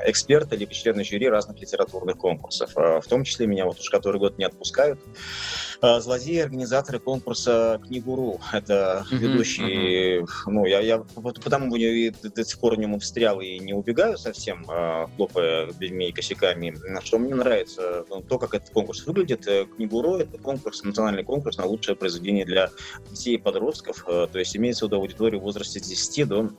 [0.08, 2.72] эксперта либо члена жюри разных литературных конкурсов.
[2.74, 8.40] В том числе меня вот уже который год не отпускают э, злодеи, организаторы конкурса «Книгуру».
[8.52, 10.26] Это uh-huh, ведущий, uh-huh.
[10.48, 14.66] ну, я, я потому до, до сих пор в нем встрял и не убегаю совсем,
[14.70, 19.48] э, хлопая дверьми и косяками, что мне нравится ну, то, как этот конкурс выглядит.
[19.76, 22.70] «Книгуру»— это конкурс, национальный конкурс на лучшее произведение для
[23.10, 26.50] детей и подростков, то есть имеется в виду аудиторию в возрасте с 10 до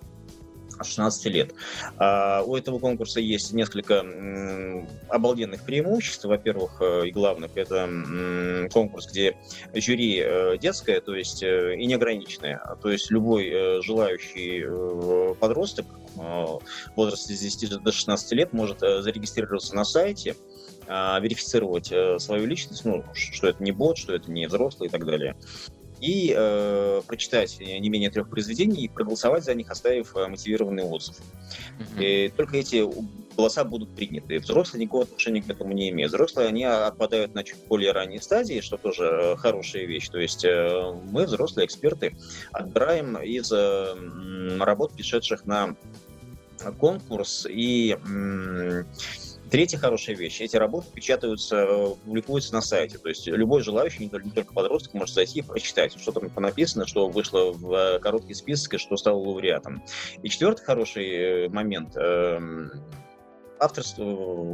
[0.85, 1.55] 16 лет.
[1.99, 4.05] А, у этого конкурса есть несколько
[5.09, 6.25] обалденных преимуществ.
[6.25, 7.89] Во-первых, э, и главных, это
[8.73, 9.37] конкурс, где
[9.75, 12.61] жюри э, детское, то есть э, и неограниченное.
[12.83, 14.65] То есть любой желающий
[15.35, 15.87] подросток
[16.97, 20.35] возрасте с 10 до 16 лет может зарегистрироваться на сайте,
[20.87, 25.37] верифицировать свою личность, ну, что это не бот, что это не взрослый и так далее
[26.01, 31.17] и э, прочитать не менее трех произведений и проголосовать за них, оставив э, мотивированный отзыв.
[31.17, 32.05] Mm-hmm.
[32.05, 32.85] И только эти
[33.37, 34.39] голоса будут приняты.
[34.39, 36.13] Взрослые никакого отношения к этому не имеют.
[36.13, 40.09] Взрослые, они отпадают на чуть более ранней стадии, что тоже э, хорошая вещь.
[40.09, 42.17] То есть э, мы, взрослые эксперты,
[42.53, 43.53] отбираем из
[44.61, 45.77] работ, пришедших на
[46.79, 47.97] конкурс, и
[49.51, 50.41] Третья хорошая вещь.
[50.41, 52.99] Эти работы печатаются, публикуются на сайте.
[52.99, 57.09] То есть любой желающий, не только подросток, может зайти и прочитать, что там написано, что
[57.09, 59.83] вышло в э, короткий список и что стало лауреатом.
[60.23, 62.71] И четвертый хороший э, момент эм,
[63.61, 64.05] авторство,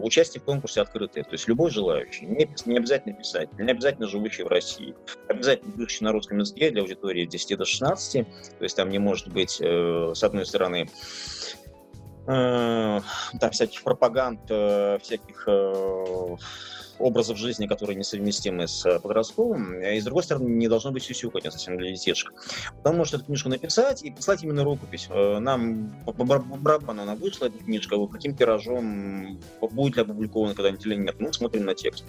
[0.03, 1.25] участие в конкурсе открытое.
[1.25, 4.95] То есть любой желающий, не, не обязательно писать, не обязательно живущий в России,
[5.29, 8.27] обязательно пишущий на русском языке для аудитории 10 до 16.
[8.59, 10.89] То есть там не может быть, э, с одной стороны,
[12.27, 13.01] э,
[13.41, 16.37] там всяких пропаганд, э, всяких э,
[16.99, 21.51] образов жизни, которые несовместимы с э, подростковым, и, с другой стороны, не должно быть сюсюканья
[21.51, 22.33] совсем для детишек.
[22.85, 25.09] Он может эту книжку написать и послать именно рукопись.
[25.11, 26.13] Э, нам по
[26.89, 31.75] она вышла, эта книжка, каким тиражом, будет ли опубликована когда-нибудь или нет, мы смотрим на
[31.75, 32.05] текст.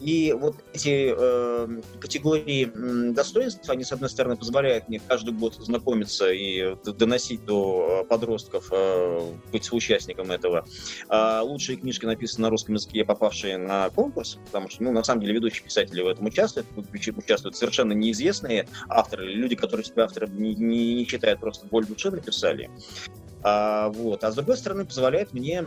[0.00, 1.68] И вот эти э,
[2.00, 2.64] категории
[3.12, 8.68] достоинств, они, с одной стороны, позволяют мне каждый год знакомиться и доносить до э, подростков,
[8.72, 9.20] э,
[9.52, 10.64] быть участником этого.
[11.08, 15.20] А лучшие книжки написаны на русском языке, попавшие на конкурс, потому что, ну, на самом
[15.20, 16.66] деле, ведущие писатели в этом участвуют,
[17.16, 22.10] участвуют совершенно неизвестные авторы, люди, которые себя авторы не, не, не считают, просто боль души
[22.10, 22.70] написали.
[23.42, 24.22] А, вот.
[24.22, 25.64] а с другой стороны, позволяет мне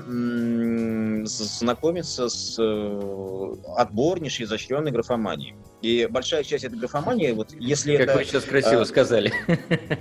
[1.26, 5.56] знакомиться с э, отборнейшей изощренной графоманией.
[5.82, 8.18] И большая часть этой графомании, вот если как это...
[8.18, 9.34] вы сейчас красиво а, сказали.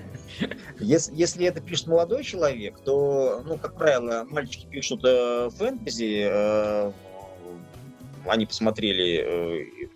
[0.80, 6.92] Если, если это пишет молодой человек, то, ну, как правило, мальчики пишут э, фэнтези, э,
[8.26, 9.88] они посмотрели э,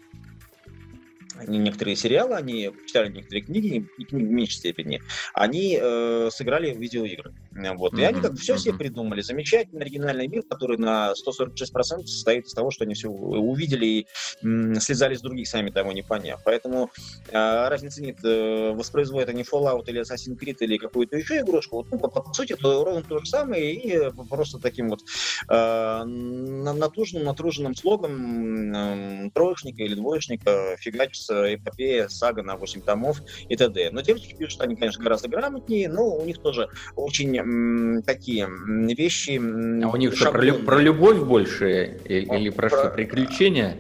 [1.47, 5.03] некоторые сериалы, они читали некоторые книги, и книги в меньшей степени,
[5.35, 7.35] они э, сыграли в видеоигры.
[7.53, 7.95] Вот.
[7.95, 8.07] И mm-hmm.
[8.07, 8.59] они как-то все mm-hmm.
[8.59, 9.21] себе придумали.
[9.23, 14.07] Замечательный оригинальный мир, который на 146% состоит из того, что они все увидели и
[14.43, 16.41] м, слезали с других, сами того не поняв.
[16.45, 16.91] Поэтому
[17.29, 21.77] э, разницы нет, э, воспроизводят они Fallout или Assassin's Creed или какую-то еще игрушку.
[21.77, 25.01] Вот, ну, по, по сути, это ровно то же самое, и э, просто таким вот
[25.49, 33.57] э, натужным, натруженным слогом э, троечника или двоечника фигачится эпопея, сага на 8 томов и
[33.57, 33.91] т.д.
[33.93, 38.49] Но девочки пишут, они, конечно, гораздо грамотнее, но у них тоже очень м, такие
[38.97, 39.37] вещи...
[39.83, 43.79] А у них что, про, про любовь больше или, или про, про что, приключения?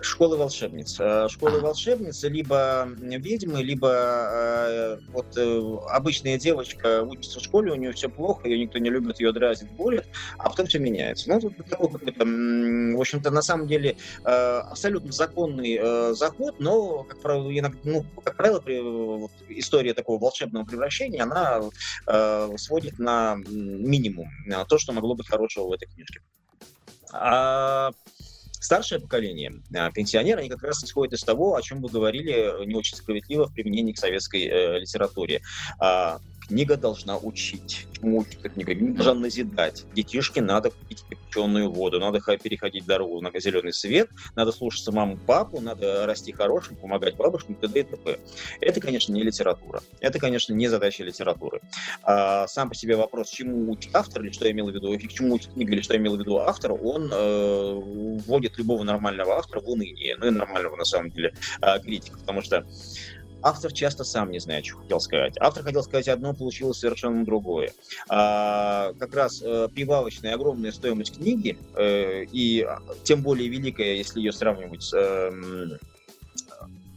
[0.00, 0.96] Школы волшебниц.
[1.00, 7.74] Э, школы волшебниц либо ведьмы, либо э, вот э, обычная девочка учится в школе, у
[7.74, 10.04] нее все плохо, ее никто не любит, ее дразнит, болит,
[10.38, 11.28] а потом все меняется.
[11.28, 18.04] Ну, какой-то, в общем-то, на самом деле абсолютно законный заход, но, как правило, иногда, ну,
[18.24, 18.60] как правило,
[19.18, 21.62] вот, история такого волшебного превращения, она
[22.56, 24.28] сводит на минимум
[24.68, 26.20] то, что могло быть хорошего в этой книжке.
[27.12, 27.90] А
[28.60, 32.74] Старшее поколение, а, пенсионеры, они как раз исходят из того, о чем вы говорили не
[32.74, 35.40] очень справедливо в применении к советской э, литературе.
[35.78, 37.86] А, книга должна учить.
[37.92, 38.74] Чему учит книга?
[38.74, 39.84] Книга должна назидать.
[39.94, 45.60] Детишке надо пить кипяченую воду, надо переходить дорогу на зеленый свет, надо слушаться маму, папу,
[45.60, 47.80] надо расти хорошим, помогать бабушкам, т.д.
[47.80, 48.18] и т.п.
[48.60, 49.82] Это, конечно, не литература.
[50.00, 51.60] Это, конечно, не задача литературы.
[52.02, 55.12] А сам по себе вопрос, чему учит автор, или что я имел в виду, к
[55.12, 57.72] чему учит книга, или что я имел в виду автор, он э,
[58.26, 60.16] вводит любого нормального автора в уныние.
[60.16, 62.18] Ну и нормального, на самом деле, э, критика.
[62.18, 62.64] Потому что
[63.42, 65.34] автор часто сам не знает, что хотел сказать.
[65.40, 67.72] Автор хотел сказать одно, получилось совершенно другое.
[68.08, 72.66] А, как раз э, прибавочная огромная стоимость книги, э, и
[73.04, 75.30] тем более великая, если ее сравнивать с э,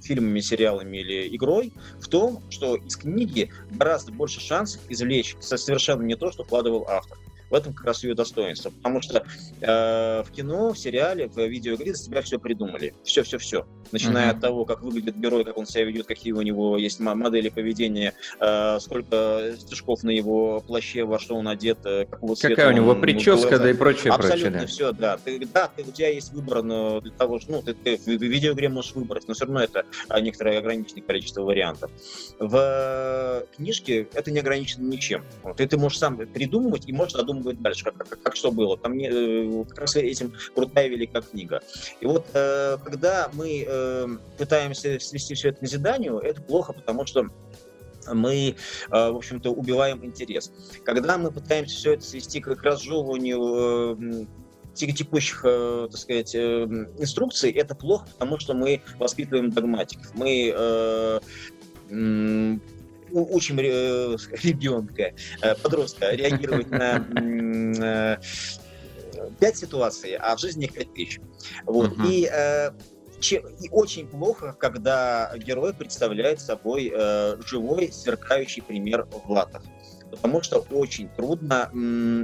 [0.01, 6.15] фильмами, сериалами или игрой, в том, что из книги гораздо больше шансов извлечь совершенно не
[6.15, 7.17] то, что вкладывал автор.
[7.51, 8.71] В этом как раз ее достоинство.
[8.71, 9.23] Потому что
[9.61, 12.93] э, в кино, в сериале, в видеоигре за тебя все придумали.
[13.03, 13.67] Все-все-все.
[13.91, 14.35] Начиная mm-hmm.
[14.35, 18.13] от того, как выглядит герой, как он себя ведет, какие у него есть модели поведения,
[18.39, 22.75] э, сколько стежков на его плаще, во что он одет, э, какого цвета Какая у
[22.75, 24.65] него прическа, да и прочее, Абсолютно прочее, да.
[24.67, 25.17] все, да.
[25.17, 28.07] Ты, да, ты, у тебя есть выбор но для того, что ну, ты, ты в
[28.07, 31.91] видеоигре можешь выбрать, но все равно это а, некоторое ограниченное количество вариантов.
[32.39, 35.23] В книжке это не ограничено ничем.
[35.43, 38.77] Вот, и ты можешь сам придумывать и можешь додумывать дальше, как, как, как что было.
[38.77, 41.61] Там не, э, как раз этим крутая великая книга.
[41.99, 47.05] И вот э, когда мы э, пытаемся свести все это к назиданию, это плохо, потому
[47.05, 47.27] что
[48.11, 48.55] мы,
[48.89, 50.51] в общем-то, убиваем интерес.
[50.83, 54.27] Когда мы пытаемся все это свести к разжевыванию
[54.73, 60.15] текущих, так сказать, инструкций, это плохо, потому что мы воспитываем догматиков.
[60.15, 61.21] Мы
[63.13, 68.17] учим э, ребенка, э, подростка реагировать на э,
[69.39, 71.19] пять ситуаций, а в жизни их пять тысяч.
[71.65, 71.91] Вот.
[71.91, 72.09] Uh-huh.
[72.09, 72.29] И
[73.29, 79.61] и очень плохо, когда герой представляет собой э, живой, сверкающий пример в латах
[80.11, 81.71] потому что очень трудно.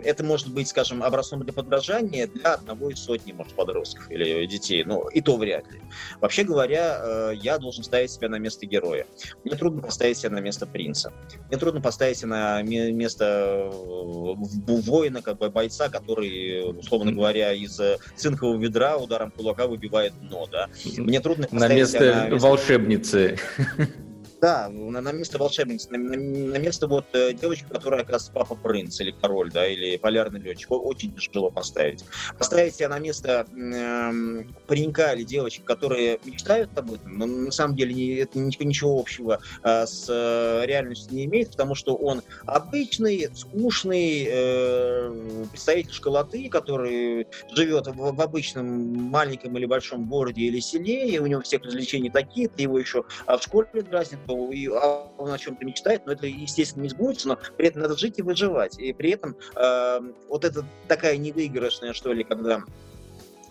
[0.04, 4.84] Это может быть, скажем, образцом для подражания для одного из сотни, может, подростков или детей,
[4.84, 5.82] но и то вряд ли.
[6.22, 9.08] Вообще говоря, э, я должен ставить себя на место героя.
[9.44, 11.12] Мне трудно поставить себя на место принца.
[11.50, 14.34] Мне трудно поставить себя на место э,
[14.66, 20.48] воина, как бы бойца, который, условно говоря, из э, цинкового ведра ударом кулака выбивает дно,
[20.52, 20.68] да.
[20.98, 23.38] Мне трудно на место, на место волшебницы.
[24.40, 28.30] Да, на, на место волшебницы, на, на, на место вот э, девочки, которая как раз
[28.30, 32.06] папа принц или король, да, или полярный летчик, очень тяжело поставить.
[32.38, 37.76] Поставить себя на место э, паренька или девочек, которые мечтают об этом, но на самом
[37.76, 42.22] деле не, это ничего, ничего общего э, с э, реальностью не имеет, потому что он
[42.46, 50.60] обычный, скучный э, представитель школоты, который живет в, в обычном маленьком или большом городе или
[50.60, 54.20] селе, и у него всех развлечений такие, ты его еще а в школе дразнит,
[54.52, 57.98] и а, он о чем-то мечтает, но это, естественно, не сбудется, но при этом надо
[57.98, 58.78] жить и выживать.
[58.80, 60.00] И при этом э,
[60.30, 62.64] вот это такая невыигрышная, что ли, когда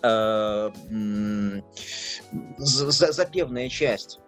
[0.03, 0.71] э,
[2.57, 4.19] запевная часть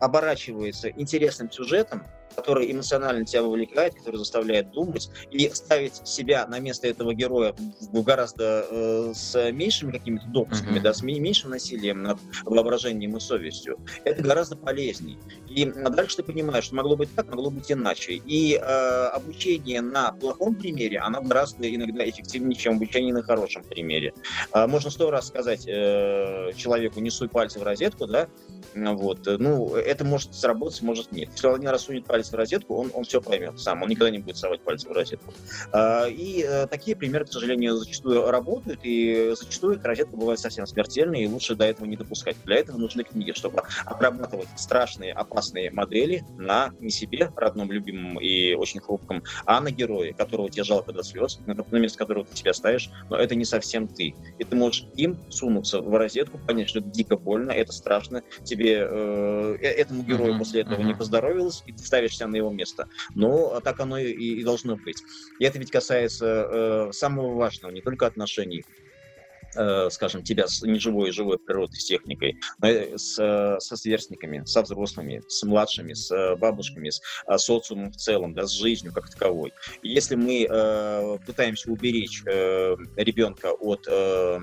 [0.00, 6.88] оборачивается интересным сюжетом, который эмоционально тебя вовлекает, который заставляет думать, и ставить себя на место
[6.88, 7.54] этого героя
[7.92, 10.82] гораздо э, с меньшими какими-то допусками, mm-hmm.
[10.82, 15.18] да, с меньшим насилием над воображением и совестью, это гораздо полезней.
[15.48, 18.14] И дальше ты понимаешь, что могло быть так, могло быть иначе.
[18.14, 24.14] И э, обучение на плохом примере, оно гораздо иногда эффективнее, чем обучение на хорошем примере.
[24.52, 28.28] Э, можно сто раз сказать э, человеку, не суй пальцы в розетку, да,
[28.74, 31.28] вот, ну, это может сработать, может нет.
[31.32, 33.88] Если он один раз сунет палец палец в розетку, он, он все поймет сам, он
[33.88, 35.32] никогда не будет совать пальцы в розетку.
[35.72, 40.66] А, и э, такие примеры, к сожалению, зачастую работают, и зачастую эта розетка бывает совсем
[40.66, 42.36] смертельной, и лучше до этого не допускать.
[42.44, 48.54] Для этого нужны книги, чтобы отрабатывать страшные, опасные модели на не себе, родном, любимом и
[48.54, 52.52] очень хрупком, а на герое, которого тебе жалко до слез, на место которого ты себя
[52.52, 54.14] ставишь, но это не совсем ты.
[54.38, 58.86] И ты можешь им сунуться в розетку, понять, что это дико больно, это страшно, тебе,
[58.88, 62.88] э, э этому герою после этого не поздоровилось, и ты ставишь ставишься на его место.
[63.14, 65.02] Но так оно и, и должно быть.
[65.38, 68.64] И это ведь касается э, самого важного, не только отношений
[69.54, 73.14] э, скажем, тебя с неживой и живой природой, с техникой, с,
[73.60, 77.00] со сверстниками, со взрослыми, с младшими, с бабушками, с
[77.36, 79.52] социумом в целом, да, с жизнью как таковой.
[79.82, 84.40] И если мы э, пытаемся уберечь э, ребенка от э,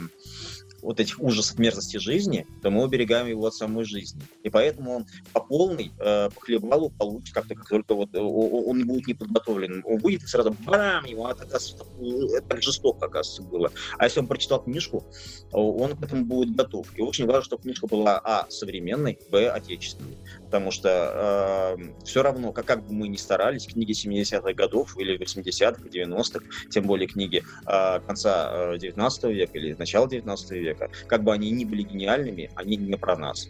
[0.82, 4.22] вот этих ужасов мерзости жизни, то мы уберегаем его от самой жизни.
[4.44, 8.86] И поэтому он по полной, э, по хлебалу получит как-то, как только вот э, он
[8.86, 9.84] будет неподготовлен.
[9.86, 13.72] Он будет сразу бам, ему это, это так жестоко, оказывается, было.
[13.98, 15.04] А если он прочитал книжку,
[15.52, 16.88] он к этому будет готов.
[16.96, 20.18] И очень важно, чтобы книжка была, а, современной, б, отечественной.
[20.46, 25.18] Потому что э, все равно, как, как бы мы ни старались, книги 70-х годов или
[25.18, 30.69] 80-х, 90-х, тем более книги э, конца э, 19 века или начала 19 века,
[31.08, 33.50] как бы они ни были гениальными, они не про нас.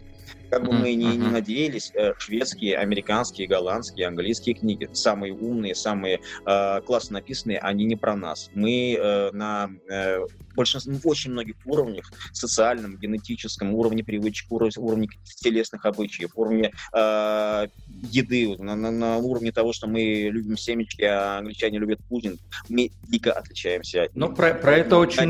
[0.50, 6.20] Как бы мы ни, ни надеялись, э, шведские, американские, голландские, английские книги, самые умные, самые
[6.44, 8.50] э, классно написанные, они не про нас.
[8.54, 10.18] Мы э, на э,
[10.56, 15.08] большинстве, в очень многих уровнях, социальном, генетическом, уровне привычек, уровне, уровне
[15.40, 17.66] телесных обычаев, уровне э,
[18.02, 22.90] еды, на, на, на уровне того, что мы любим семечки, а англичане любят пудинг, мы
[23.04, 24.08] дико отличаемся.
[24.14, 25.20] Ну, про, про это очень...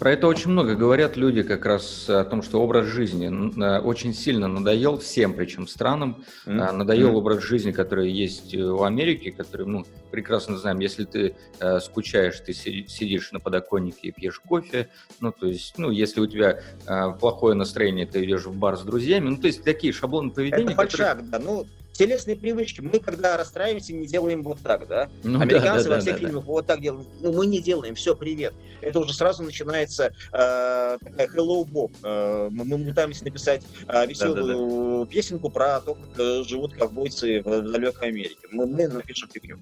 [0.00, 3.28] Про это очень много говорят люди как раз о том, что образ жизни
[3.62, 6.24] э, очень сильно надоел всем, причем странам.
[6.46, 6.72] Mm-hmm.
[6.72, 7.16] Надоел mm-hmm.
[7.16, 12.54] образ жизни, который есть в Америке, который, ну, прекрасно знаем, если ты э, скучаешь, ты
[12.54, 14.88] сидишь на подоконнике и пьешь кофе,
[15.20, 18.80] ну, то есть, ну, если у тебя э, плохое настроение, ты идешь в бар с
[18.80, 20.64] друзьями, ну, то есть такие шаблоны поведения.
[20.64, 21.30] Это фальшак, которые...
[21.30, 21.66] да, ну,
[22.00, 22.80] телесные привычки.
[22.80, 25.10] Мы, когда расстраиваемся, не делаем вот так, да?
[25.22, 26.50] Ну, Американцы да, да, во всех да, фильмах да.
[26.50, 27.06] вот так делают.
[27.20, 27.94] Ну, мы не делаем.
[27.94, 28.54] Все, привет.
[28.80, 31.92] Это уже сразу начинается э, такая hello Bob.
[32.02, 35.06] Э, мы, мы пытаемся написать э, веселую да, да, да.
[35.10, 38.48] песенку про то, как э, живут ковбойцы в далекой Америке.
[38.50, 39.58] Мы, мы напишем фигню.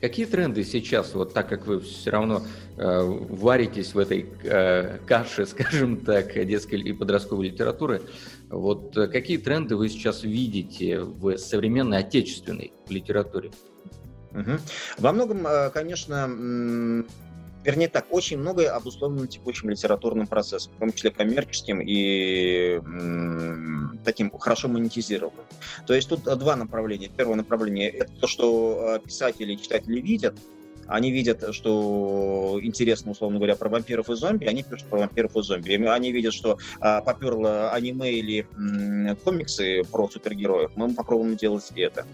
[0.00, 2.42] Какие тренды сейчас, вот так как вы все равно
[2.76, 8.02] э, варитесь в этой э, каше, скажем так, детской и подростковой литературы,
[8.50, 13.50] вот э, какие тренды вы сейчас видите в современной отечественной литературе?
[14.32, 14.52] Угу.
[14.98, 16.26] Во многом, э, конечно,
[17.64, 22.80] вернее так, очень многое обусловлено текущим литературным процессом, в том числе коммерческим и
[24.04, 25.44] таким хорошо монетизированным.
[25.86, 27.10] То есть тут два направления.
[27.14, 30.36] Первое направление– это то, что э, писатели и читатели видят,
[30.88, 35.42] они видят, что интересно, условно говоря, про вампиров и зомби, они пишут про вампиров и
[35.42, 35.72] зомби.
[35.86, 42.06] Они видят, что а, поперло аниме или м, комиксы про супергероев, мы попробуем делать это.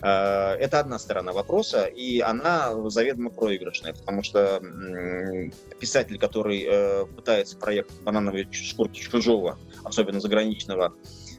[0.00, 7.06] А, это одна сторона вопроса, и она заведомо проигрышная, потому что м, писатель, который э,
[7.16, 10.94] пытается проект банановой шкурки чужого, особенно заграничного,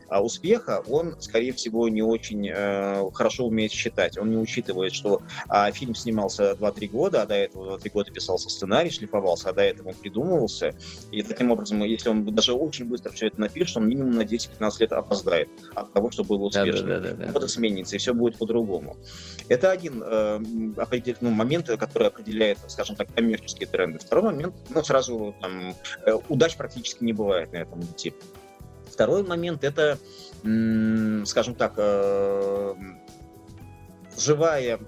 [0.10, 4.18] успеха, он, скорее всего, не очень э, хорошо умеет считать.
[4.18, 8.50] Он не учитывает, что э, фильм снимался 2-3 года, а до этого 2-3 года писался
[8.50, 10.74] сценарий, шлифовался, а до этого он придумывался.
[11.12, 14.72] И таким образом, если он даже очень быстро все это напишет, он минимум на 10-15
[14.80, 16.88] лет опоздает от того, что было успешно.
[16.88, 17.32] Да, да, да, да.
[17.32, 18.98] Вот сменится, и все будет по-другому.
[19.48, 20.40] Это один э,
[21.22, 24.00] ну, момент, который определяет, скажем так, коммерческие тренды.
[24.00, 25.76] Второй момент, ну, сразу там,
[26.06, 28.18] э, удач практически не бывает на этом типе.
[28.96, 30.00] Второй момент– это,
[31.26, 32.76] скажем так, э,
[34.18, 34.80] живая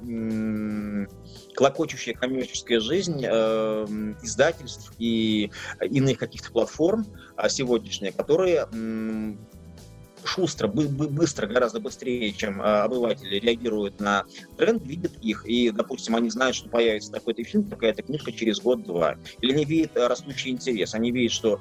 [1.54, 3.86] клокочущая коммерческая жизнь э,
[4.24, 5.52] издательств и
[5.82, 7.06] иных каких-то платформ
[7.36, 8.68] а сегодняшние, которые
[10.24, 14.26] шустро, быстро, гораздо быстрее, чем а, обыватели реагируют на
[14.58, 19.16] тренд, видят их, и, допустим, они знают, что появится такой-то фильм, такая-то книжка через год-два.
[19.42, 21.60] Или они видят растущий интерес, они видят, что,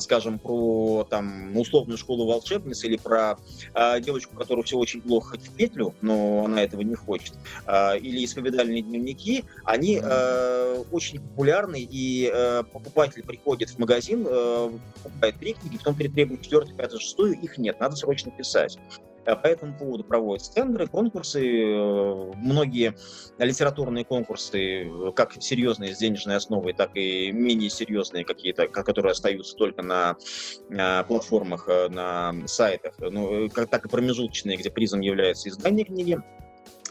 [0.00, 3.38] скажем, про там условную школу волшебниц или про
[3.74, 7.34] э, девочку, которая все очень плохо хоть в петлю, но она этого не хочет,
[7.66, 14.70] э, или исповедальные дневники, они э, очень популярны, и э, покупатель приходит в магазин, э,
[15.02, 18.78] покупает три книги, потом требует четвертую, пятую, шестую, их нет, надо срочно писать.
[19.28, 22.94] Э, по этому поводу проводятся тендеры, конкурсы, э, многие
[23.38, 29.54] литературные конкурсы, э, как серьезные с денежной основой, так и менее серьезные какие-то, которые остаются
[29.54, 30.16] только на,
[31.04, 36.18] платформах, на сайтах, ну, так и промежуточные, где призом является издание книги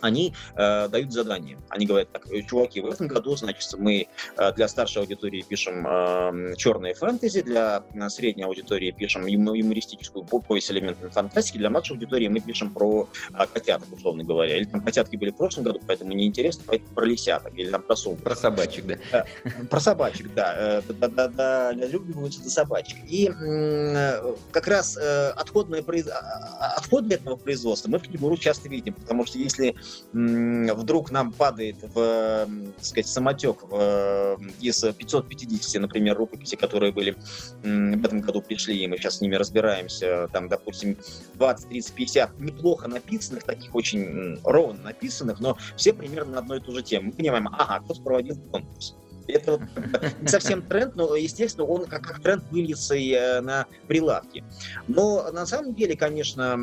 [0.01, 1.57] они э, дают задание.
[1.69, 5.85] Они говорят, так, «Э, чуваки, в этом году, значит, мы э, для старшей аудитории пишем
[5.87, 12.27] э, черные фэнтези, для э, средней аудитории пишем юмористическую повесть элементной фантастики, для младшей аудитории
[12.27, 14.57] мы пишем про э, котяток, условно говоря.
[14.57, 17.95] Или там котятки были в прошлом году, поэтому неинтересно, поэтому про лисяток, или там про
[17.95, 18.23] сумку.
[18.23, 19.25] Про собачек, да.
[19.43, 20.55] Э, про собачек, да.
[20.57, 22.97] Э, да, да, да, для любимых это собачек.
[23.07, 26.07] И э, как раз э, отходное произ...
[26.07, 29.75] А, а, отходы этого производства мы в Кибуру часто видим, потому что если
[30.13, 37.15] вдруг нам падает в, так сказать, самотек в, из 550, например, рукописей, которые были
[37.61, 40.97] в этом году пришли, и мы сейчас с ними разбираемся, там, допустим,
[41.35, 46.59] 20, 30, 50 неплохо написанных, таких очень ровно написанных, но все примерно на одну и
[46.59, 47.07] ту же тему.
[47.07, 48.95] Мы понимаем, ага, кто проводил конкурс.
[49.27, 49.59] Это
[50.21, 54.43] не совсем тренд, но, естественно, он как, как тренд выльется и э, на прилавки.
[54.87, 56.55] Но на самом деле, конечно,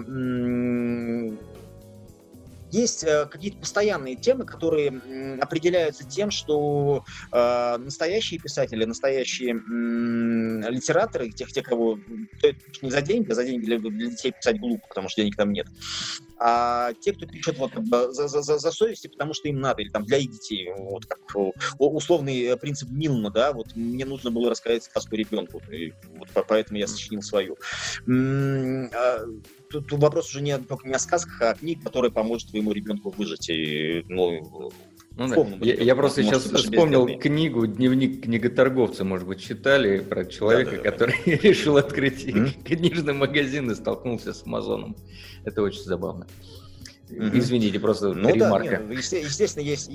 [2.74, 11.52] есть э, какие-то постоянные темы, которые определяются тем, что э, настоящие писатели, настоящие литераторы, тех,
[11.52, 11.98] те, кого
[12.82, 15.52] не за деньги, а за деньги для, для детей писать глупо, потому что денег там
[15.52, 15.66] нет.
[16.46, 19.88] А те, кто пишет вот, за, за, за, за совести, потому что им надо, или
[19.88, 21.20] там для их детей, вот как
[21.78, 26.78] условный э, принцип Милна, да, вот мне нужно было рассказать сказку ребенку, и вот поэтому
[26.78, 27.56] я сочинил свою.
[28.06, 29.20] А,
[29.70, 33.08] тут, вопрос уже не только не о сказках, а о книге, которая поможет твоему ребенку
[33.08, 33.48] выжить.
[33.48, 34.70] И, ну,
[35.16, 35.66] ну, да.
[35.66, 40.76] я, я просто может, сейчас вспомнил книгу «Дневник книготорговца», может быть, читали про человека, да,
[40.78, 41.32] да, который да.
[41.48, 42.64] решил открыть mm-hmm.
[42.64, 44.96] книжный магазин и столкнулся с Амазоном.
[45.44, 46.26] Это очень забавно.
[47.10, 47.38] Угу.
[47.38, 48.82] Извините, просто ну, ремарка.
[48.86, 49.90] Да, нет, естественно, есть,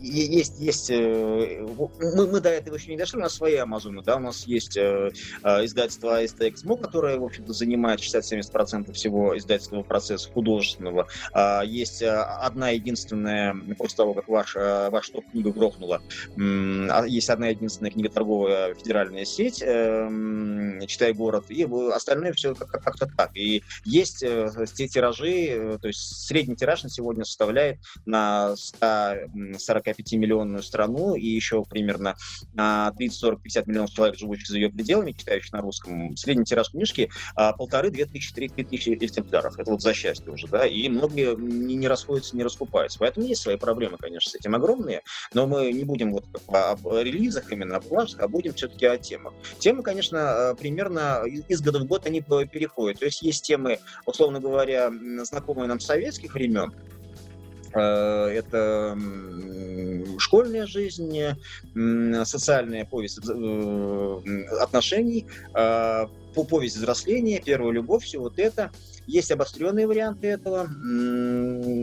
[0.00, 1.66] есть, есть, э,
[2.00, 4.76] мы, мы до этого еще не дошли, у нас свои Амазоны, да, у нас есть
[4.76, 5.10] э,
[5.42, 11.06] э издательство STXMO, которое, в общем-то, занимает 60-70% всего издательского процесса художественного.
[11.32, 16.00] А, есть э, одна единственная, после того, как ваш, ваш топ-книга грохнула,
[16.38, 23.36] а, есть одна единственная книготорговая федеральная сеть, э, «Читай город», и остальное все как-то так.
[23.36, 31.14] И есть те тиражи, то есть средний тираж на сегодня составляет на 145 миллионную страну
[31.14, 32.16] и еще примерно
[32.52, 36.16] на 30, 40, 50 миллионов человек, живущих за ее пределами, читающих на русском.
[36.16, 39.58] Средний тираж книжки а, полторы, две тысячи, экземпляров.
[39.58, 42.98] Это вот за счастье уже, да, и многие не, не расходятся, не раскупаются.
[42.98, 45.02] Поэтому есть свои проблемы, конечно, с этим огромные,
[45.32, 49.34] но мы не будем вот об релизах именно, об бумажках, а будем все-таки о темах.
[49.58, 53.00] Темы, конечно, а, примерно из года в год они переходят.
[53.00, 54.90] То есть есть темы, условно говоря,
[55.22, 56.72] знакомые нам советских времен,
[57.74, 58.96] Э, это
[60.18, 61.20] школьная жизнь,
[62.24, 66.06] социальная повесть э, отношений, э,
[66.48, 68.70] повесть взросления, первая любовь, все вот это–
[69.06, 70.68] есть обостренные варианты этого,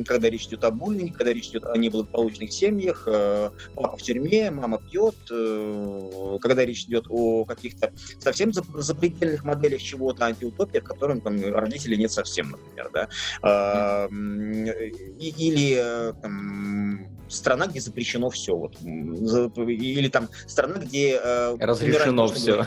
[0.05, 4.51] когда речь идет о буллинге, когда речь идет о неблагополучных семьях, э, папа в тюрьме,
[4.51, 11.41] мама пьет, э, когда речь идет о каких-то совсем запредельных моделях чего-то, антиутопиях, которым там,
[11.53, 13.09] родителей нет совсем, например, да,
[13.41, 21.19] а, или э, там, страна, где запрещено все, вот, или там страна, где
[21.59, 22.65] разрешено все.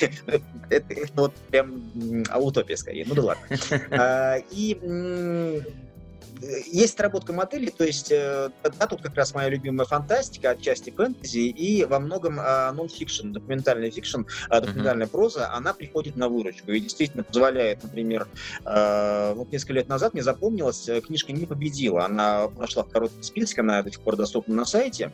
[0.70, 1.82] Это вот прям
[2.36, 3.04] утопия скорее.
[3.06, 3.42] Ну да ладно.
[3.90, 4.78] А, и
[6.42, 11.38] есть отработка модели, то есть э, да, тут как раз моя любимая фантастика, отчасти фэнтези,
[11.38, 15.10] и во многом нон-фикшн, документальный fiction, а, документальная uh-huh.
[15.10, 18.26] проза, она приходит на выручку и действительно позволяет, например,
[18.64, 23.22] э, вот несколько лет назад мне запомнилось, э, книжка не победила, она прошла в короткий
[23.22, 25.12] список, она до сих пор доступна на сайте.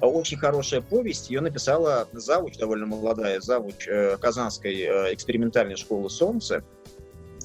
[0.00, 3.88] Очень хорошая повесть, ее написала завуч, довольно молодая завуч
[4.20, 6.64] Казанской экспериментальной школы «Солнце»,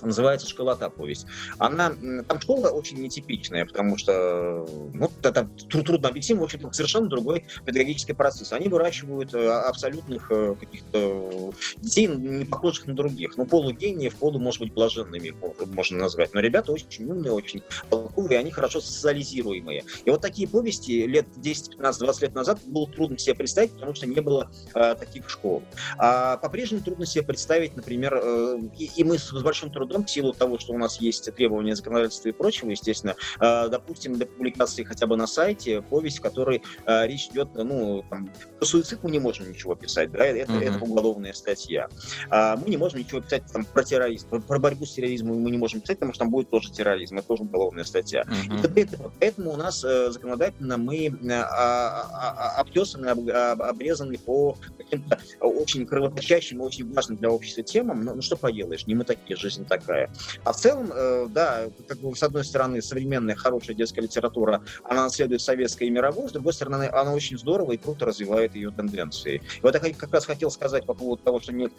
[0.06, 1.26] называется «Школота» повесть.
[1.58, 1.94] Она,
[2.28, 8.14] там школа очень нетипичная, потому что ну, это трудно объяснить, в общем-то, совершенно другой педагогический
[8.14, 8.54] процесс.
[8.54, 13.38] Они выращивают э, абсолютных э, каких-то детей, не похожих на других.
[13.38, 15.36] Ну, полугениев, полу, может быть, блаженными
[15.66, 16.34] можно назвать.
[16.34, 19.84] Но ребята очень умные, очень толковые, они хорошо социализируемые.
[20.06, 23.96] И вот такие повести лет 10, 15, 20 лет назад было трудно себе представить, потому
[23.96, 25.64] что не было э, таких школ.
[25.98, 30.10] А по-прежнему трудно себе представить, например, э, и, и мы с большим трудом трудом в
[30.10, 34.84] силу того, что у нас есть требования законодательства и прочего, естественно, э, допустим, для публикации
[34.84, 39.12] хотя бы на сайте повесть, в которой э, речь идет, ну, там, про суицид мы
[39.12, 40.76] не можем ничего писать, да, это, uh-huh.
[40.76, 41.90] это уголовная статья.
[42.30, 45.52] А мы не можем ничего писать там, про терроризм, про, про борьбу с терроризмом мы
[45.52, 48.24] не можем писать, потому что там будет тоже терроризм, это тоже уголовная статья.
[48.24, 48.80] Uh-huh.
[48.80, 48.88] И
[49.20, 56.64] поэтому у нас э, законодательно мы а, а, обтесаны, обрезаны по каким-то очень кровоточащим и
[56.64, 60.10] очень важным для общества темам, ну, ну что поделаешь, не мы такие, жизнь так такая.
[60.44, 65.04] А в целом, э, да, как бы, с одной стороны, современная хорошая детская литература, она
[65.04, 69.42] наследует советской и мировой, с другой стороны, она очень здорово и круто развивает ее тенденции.
[69.58, 71.72] И вот я как раз хотел сказать по поводу того, что нет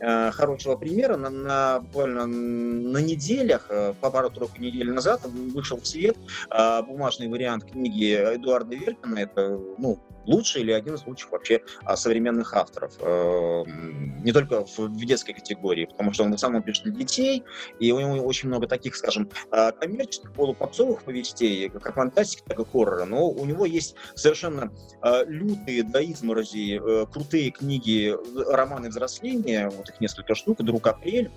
[0.00, 1.16] э, хорошего примера.
[1.16, 6.16] На, на, буквально на неделях, э, по пару-тройку недель назад, вышел в свет
[6.86, 9.18] бумажный вариант книги Эдуарда Веркина.
[9.18, 12.92] Это, ну, лучший или один из лучших вообще а, современных авторов.
[13.00, 17.44] Э, не только в детской категории, потому что он в основном пишет для детей,
[17.78, 22.64] и у него очень много таких, скажем, а, коммерческих, полупопсовых повестей, как фантастики, так и
[22.64, 28.14] хоррора, но у него есть совершенно а, лютые до изморози э, крутые книги,
[28.52, 31.30] романы взросления, вот их несколько штук, «Друг Апрель»,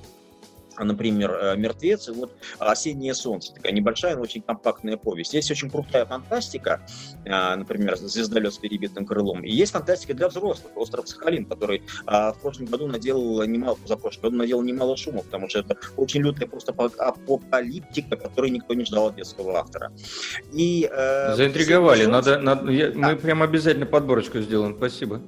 [0.84, 3.54] например, э, «Мертвец» и вот «Осеннее солнце».
[3.54, 5.34] Такая небольшая, но очень компактная повесть.
[5.34, 6.82] Есть очень крутая фантастика,
[7.26, 9.44] э, например, «Звездолет с перебитым крылом».
[9.44, 13.98] И есть фантастика для взрослых, «Остров Сахалин», который э, в прошлом году наделал немало, за
[13.98, 18.86] прошлым году наделал немало шума, потому что это очень лютая просто апокалиптика, которую никто не
[18.86, 19.92] ждал от детского автора.
[20.54, 22.06] И, э, Заинтриговали.
[22.06, 23.10] Надо, надо, я, да.
[23.10, 24.76] Мы прям обязательно подборочку сделаем.
[24.78, 25.22] Спасибо.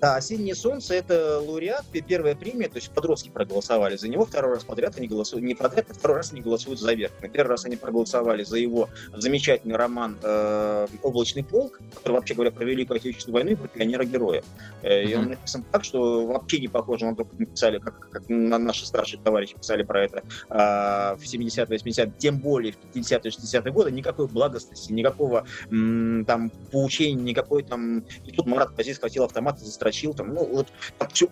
[0.00, 4.62] Да, «Осеннее солнце»— это лауреат, первая премия, то есть подростки проголосовали за него, второй раз
[4.62, 7.12] подряд они голосуют, не подряд, а второй раз они голосуют за верх.
[7.20, 12.52] На первый раз они проголосовали за его замечательный роман э, «Облачный полк», который, вообще говоря,
[12.52, 14.44] про Великую Отечественную войну и про пионера-героя.
[14.82, 18.28] Э, и он написан так, что вообще не похоже на то, как написали, как, как
[18.28, 23.32] на наши старшие товарищи писали про это э, в 70-е, 80-е, тем более в 50-е,
[23.32, 28.04] 60-е годы, никакой благостности, никакого м, там поучения, никакой там...
[28.24, 30.68] И тут Марат Кази схватил автомат и застрелил строчил, там, ну, вот,
[31.12, 31.26] все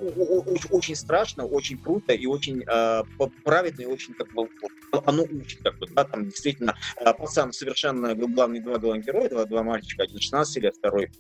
[0.71, 3.03] очень, страшно, очень круто и очень э,
[3.45, 4.49] правильно, и очень, как бы,
[5.05, 6.75] оно учит, как бы, да, там, действительно,
[7.19, 11.11] пацан совершенно главные два главных героя, два, два мальчика, один 16 лет, второй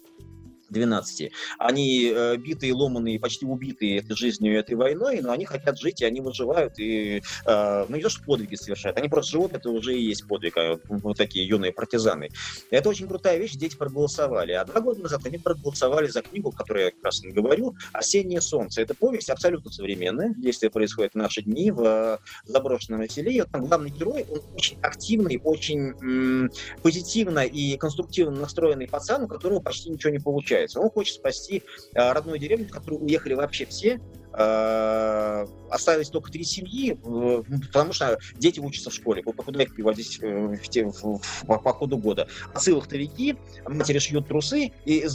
[0.69, 1.31] 12.
[1.59, 6.05] Они э, битые, ломанные, почти убитые этой жизнью, этой войной, но они хотят жить, и
[6.05, 10.27] они выживают, и, э, ну, не подвиги совершают, они просто живут, это уже и есть
[10.27, 12.31] подвиг, а, вот такие юные партизаны.
[12.71, 14.53] Это очень крутая вещь, дети проголосовали.
[14.53, 18.83] А два года назад они проголосовали за книгу, которую я как раз говорю, «Осеннее солнце».
[18.83, 23.91] Это повесть абсолютно современная, действие происходит в наши дни в э, заброшенном селе, там главный
[23.91, 26.51] герой, он очень активный, очень м-
[26.83, 30.81] позитивно и конструктивно настроенный пацан, у которого почти ничего не получается получается.
[30.81, 31.63] Он хочет спасти
[31.95, 34.01] э, родную деревню, в которую уехали вообще все,
[34.37, 39.23] остались только три семьи, э, потому что дети учатся в школе.
[39.23, 42.29] Куда их приводить в, в, в, по ходу года?
[42.53, 45.07] Отцы вахтовики, матери шьют трусы и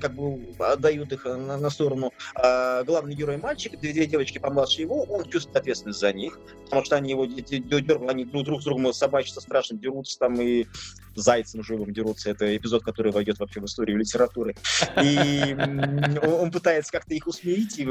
[0.00, 2.12] как бы отдают их на, на сторону.
[2.34, 6.96] А главный герой мальчик, две девочки помладше его, он чувствует ответственность за них, потому что
[6.96, 10.66] они его дергают, они друг, друг с другом собачатся страшно дерутся там и
[11.16, 12.30] зайцем живым дерутся.
[12.30, 14.56] Это эпизод, который войдет вообще в историю литературы.
[15.02, 15.56] И
[16.26, 17.84] он пытается как-то их усмирить и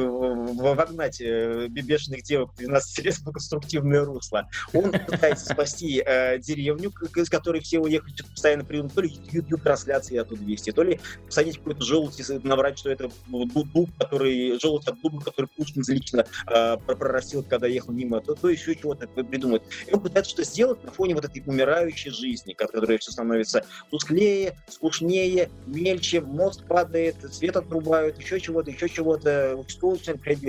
[0.64, 4.50] вогнать э, бешеных девок 12 лет в конструктивное русло.
[4.74, 10.44] Он пытается спасти э, деревню, из которой все уехали, постоянно придумать, то ли YouTube-трансляции оттуда
[10.44, 15.22] вести, то ли посадить какой-то желудь и наврать, что это дуб, который, желудь от дуба,
[15.22, 19.64] который Пушкин лично э, прорастил, когда ехал мимо, то, то еще чего-то придумать.
[19.88, 24.58] И он пытается что сделать на фоне вот этой умирающей жизни, которая все становится тусклее,
[24.68, 29.56] скучнее, мельче, мост падает, свет отрубают, еще чего-то, еще чего-то.
[29.58, 30.00] Участковый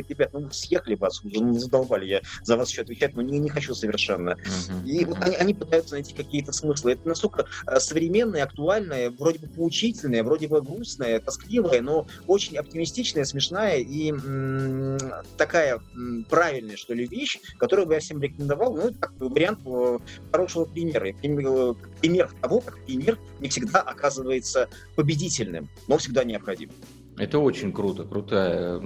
[0.05, 3.39] говорит, ребят, ну съехали вас, уже не задолбали, я за вас еще отвечать, но не,
[3.39, 4.31] не хочу совершенно.
[4.31, 4.87] Uh-huh.
[4.87, 6.93] И вот они, они пытаются найти какие-то смыслы.
[6.93, 13.25] Это настолько э, современное, актуальное, вроде бы поучительное, вроде бы грустное, тоскливое, но очень оптимистичная,
[13.25, 14.99] смешная и м-
[15.37, 18.77] такая м- правильная, что ли, вещь, которую бы я всем рекомендовал.
[18.77, 19.99] Ну, как вариант э,
[20.31, 21.13] хорошего примера.
[21.21, 26.71] Пример, пример того, как пример не всегда оказывается победительным, но всегда необходим.
[27.17, 28.83] Это очень круто, круто.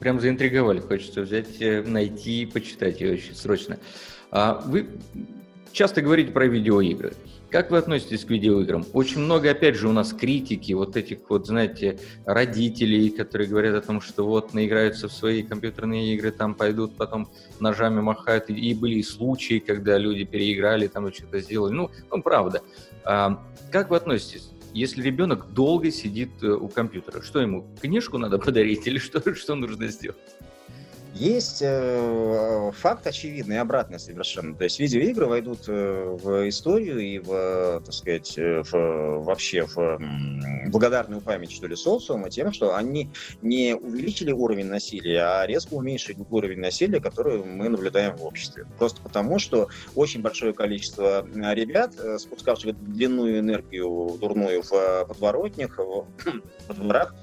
[0.00, 0.80] Прям заинтриговали.
[0.80, 3.78] Хочется взять, э, найти и почитать ее очень срочно.
[4.30, 4.88] А вы
[5.72, 7.14] часто говорите про видеоигры.
[7.50, 8.84] Как вы относитесь к видеоиграм?
[8.92, 13.86] Очень много, опять же, у нас критики, вот этих вот, знаете, родителей, которые говорят о
[13.86, 17.30] том, что вот наиграются в свои компьютерные игры, там пойдут, потом
[17.60, 18.50] ножами махают.
[18.50, 21.72] И были случаи, когда люди переиграли, там что-то сделали.
[21.72, 22.62] Ну, ну правда.
[23.04, 24.50] А, как вы относитесь?
[24.76, 29.54] Если ребенок долго сидит э, у компьютера, что ему, книжку надо подарить или что, что
[29.54, 30.18] нужно сделать?
[31.18, 34.54] Есть э, факт очевидный, обратный совершенно.
[34.54, 39.98] То есть видеоигры войдут э, в историю и в, так сказать, э, в, вообще в
[40.68, 43.08] благодарную память, что ли, социума тем, что они
[43.40, 48.66] не увеличили уровень насилия, а резко уменьшили уровень насилия, который мы наблюдаем в обществе.
[48.78, 55.78] Просто потому, что очень большое количество э, ребят, э, спускавших длинную энергию дурную в подворотнях,
[55.78, 56.04] в,
[56.68, 57.14] в дворах,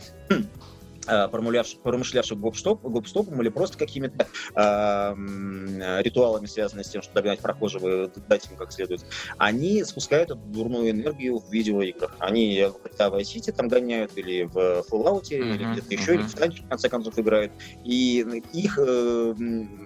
[1.06, 8.49] промышлявших гоп-стоп, гоп-стопом или просто какими-то э, ритуалами, связанными с тем, чтобы догнать прохожего, дать
[8.49, 9.06] им как следует,
[9.38, 12.16] они спускают эту дурную энергию в видеоиграх.
[12.20, 16.16] Они в Vice City там гоняют, или в Fallout, uh-huh, или где-то еще, uh-huh.
[16.16, 17.51] или в Skyrim, в конце концов, играют.
[17.84, 19.34] И их э,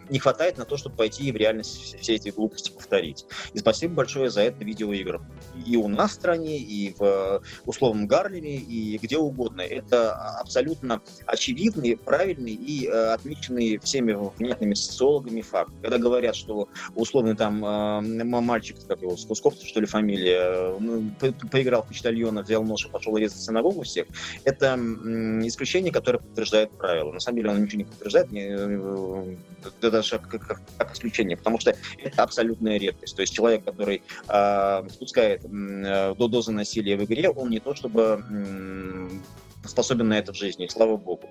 [0.09, 3.25] не хватает на то, чтобы пойти в реальность все эти глупости повторить.
[3.53, 5.25] И спасибо большое за это видеоиграм.
[5.65, 9.61] И у нас в стране, и в условном Гарлеме, и где угодно.
[9.61, 15.71] Это абсолютно очевидный, правильный и э, отмеченный всеми внятными социологами факт.
[15.81, 21.11] Когда говорят, что условно там э, мальчик, как его, Скопцев, что ли, фамилия, э, ну,
[21.51, 24.07] поиграл в почтальона, взял нож и пошел резать синагогу всех,
[24.45, 27.11] это э, исключение, которое подтверждает правило.
[27.11, 29.35] На самом деле оно ничего не подтверждает, не, э,
[29.65, 33.15] это даже как, как, как исключение, потому что это абсолютная редкость.
[33.15, 37.75] То есть человек, который э, спускает э, до дозы насилия в игре, он не то
[37.75, 39.09] чтобы э,
[39.65, 41.29] способен на это в жизни, слава богу.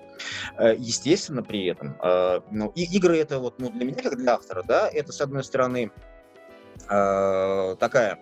[0.57, 4.33] Э, естественно, при этом, э, ну, и игры это вот, ну, для меня, как для
[4.35, 5.91] автора, да, это, с одной стороны,
[6.89, 8.19] э, такая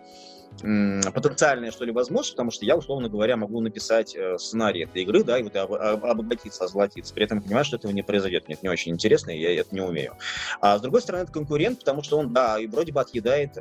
[0.60, 5.40] потенциальная, что ли, возможность, потому что я, условно говоря, могу написать сценарий этой игры, да,
[5.40, 7.14] и вот обогатиться, озолотиться.
[7.14, 8.48] При этом понимаю, что этого не произойдет.
[8.48, 10.14] Мне это не очень интересно, и я это не умею.
[10.62, 13.58] А с другой стороны, это конкурент, потому что он, да, и вроде бы отъедает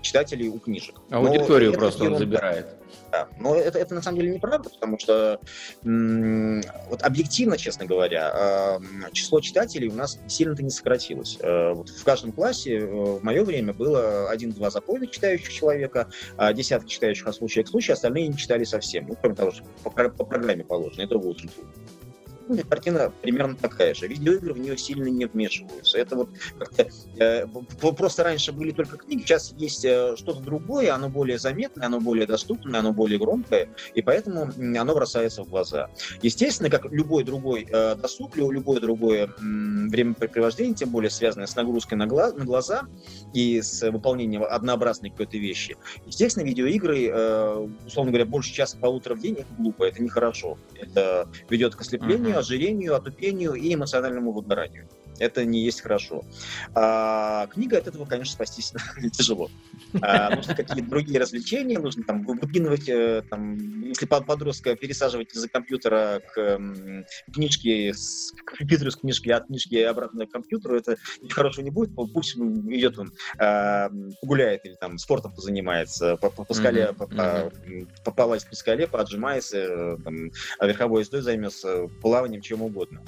[0.00, 0.96] читателей у книжек.
[1.10, 2.66] Аудиторию просто он забирает.
[3.10, 3.26] Да.
[3.38, 5.40] Но это, это на самом деле неправда, потому что
[5.84, 11.38] м- вот объективно, честно говоря, э, число читателей у нас сильно-то не сократилось.
[11.40, 16.10] Э, вот в каждом классе э, в мое время было один-два запойника, спокойно читающих человека,
[16.36, 19.06] а десятки читающих от случая к случаю, остальные не читали совсем.
[19.08, 21.16] Ну, кроме того, что по, по программе положено, это
[22.48, 24.06] будет картина примерно такая же.
[24.08, 25.98] Видеоигры в нее сильно не вмешиваются.
[25.98, 26.88] Это вот как-то
[27.18, 27.46] э,
[27.96, 32.26] просто раньше были только книги, сейчас есть э, что-то другое, оно более заметное, оно более
[32.26, 35.88] доступное, оно более громкое, и поэтому оно бросается в глаза.
[36.22, 41.98] Естественно, как любой другой э, досуг, любое другое м, времяпрепровождение, тем более связанное с нагрузкой
[41.98, 42.82] на, глаз, на глаза
[43.32, 45.76] и с выполнением однообразной какой-то вещи,
[46.06, 50.58] естественно, видеоигры, э, условно говоря, больше часа-полутора в день, это глупо, это нехорошо.
[50.74, 54.88] Это ведет к ослеплению, ожирению, отупению и эмоциональному выгоранию.
[55.18, 56.24] Это не есть хорошо.
[56.74, 58.72] А, книга от этого, конечно, спастись
[59.12, 59.50] тяжело.
[60.00, 66.22] А, нужны какие-то другие развлечения, нужно там выкидывать, э, там, если подростка пересаживать из-за компьютера
[66.34, 66.60] к
[67.32, 70.96] книжке, с, к компьютеру с книжки, от книжки обратно к компьютеру, это
[71.30, 71.94] хорошего не будет.
[71.94, 73.90] Пусть идет он, а,
[74.20, 77.86] погуляет или там спортом позанимается, по, по, по скале, mm-hmm.
[78.04, 83.02] по, по, полазит по скале, поотжимается, э, там, верховой ездой займется, плаванием, чем угодно.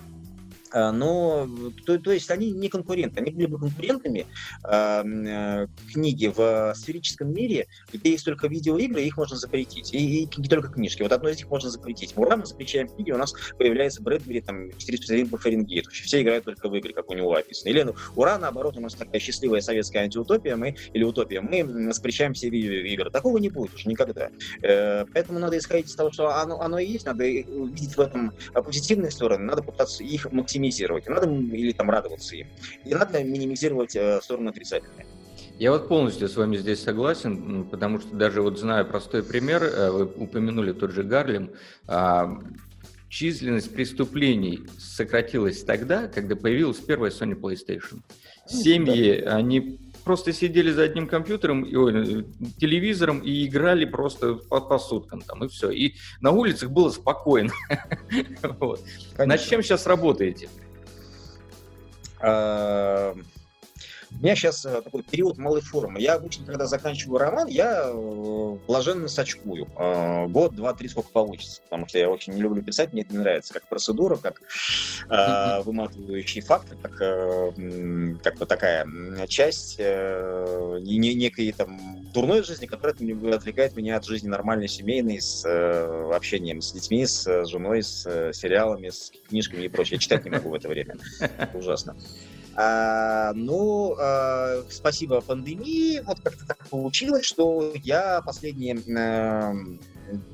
[0.72, 1.48] А, но,
[1.84, 3.20] то, то есть они не конкуренты.
[3.20, 4.26] Они были бы конкурентами
[4.64, 9.92] э, книги в сферическом мире, где есть только видеоигры, их можно запретить.
[9.92, 11.02] И, и не только книжки.
[11.02, 12.12] Вот одно из них можно запретить.
[12.16, 15.90] Ура мы запрещаем книги, у нас появляется Брэдбери, там, 451 по Фаренгейту.
[15.90, 17.70] Все играют только в игры, как у него описано.
[17.70, 22.34] Или ну, Ура, наоборот, у нас такая счастливая советская антиутопия, мы, или утопия, мы запрещаем
[22.34, 23.10] все видеоигры.
[23.10, 24.30] Такого не будет уже никогда.
[24.62, 28.32] Э, поэтому надо исходить из того, что оно, оно и есть, надо видеть в этом
[28.52, 32.48] позитивные стороны, надо попытаться их максимизировать максимизировать, надо или там радоваться им,
[32.84, 35.06] и надо минимизировать э, стороны отрицательные.
[35.58, 39.90] Я вот полностью с вами здесь согласен, потому что даже вот зная простой пример, э,
[39.90, 41.50] вы упомянули тот же Гарлем,
[41.86, 42.38] а,
[43.08, 48.00] численность преступлений сократилась тогда, когда появилась первая Sony PlayStation.
[48.50, 49.36] Ну, Семьи, да.
[49.36, 52.26] они просто сидели за одним компьютером, и, ой,
[52.58, 55.70] телевизором и играли просто по, по суткам там, и все.
[55.70, 57.52] И на улицах было спокойно.
[59.18, 60.48] Над чем сейчас работаете?
[64.12, 66.00] У меня сейчас э, такой период малой формы.
[66.00, 69.66] Я обычно, когда заканчиваю роман, я э, блаженно сочкую.
[69.78, 71.62] Э, год, два, три, сколько получится.
[71.62, 73.54] Потому что я очень не люблю писать, мне это не нравится.
[73.54, 74.42] Как процедура, как
[75.64, 78.86] выматывающий фактор, как, как бы такая
[79.26, 82.94] часть не, некой там дурной жизни, которая
[83.34, 85.44] отвлекает меня от жизни нормальной, семейной, с
[86.14, 89.96] общением с детьми, с женой, с сериалами, с книжками и прочее.
[89.96, 90.96] Я читать не могу в это время.
[91.54, 91.96] ужасно.
[92.56, 99.54] А, ну, а, спасибо пандемии, вот как-то так получилось, что я последние а,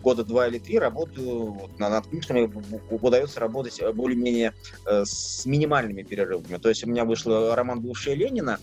[0.02, 2.50] года два или три работаю вот, над книжками,
[2.90, 4.54] удается работать более-менее
[4.86, 6.56] э, с минимальными перерывами.
[6.56, 8.58] То есть у меня вышел роман «Бывшая Ленина»,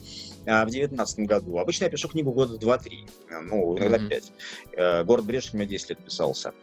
[0.45, 1.57] в девятнадцатом году.
[1.57, 4.33] Обычно я пишу книгу года два-три, ну, иногда пять.
[4.73, 5.05] Mm-hmm.
[5.05, 6.53] «Город Брежнев» у меня 10 лет писался.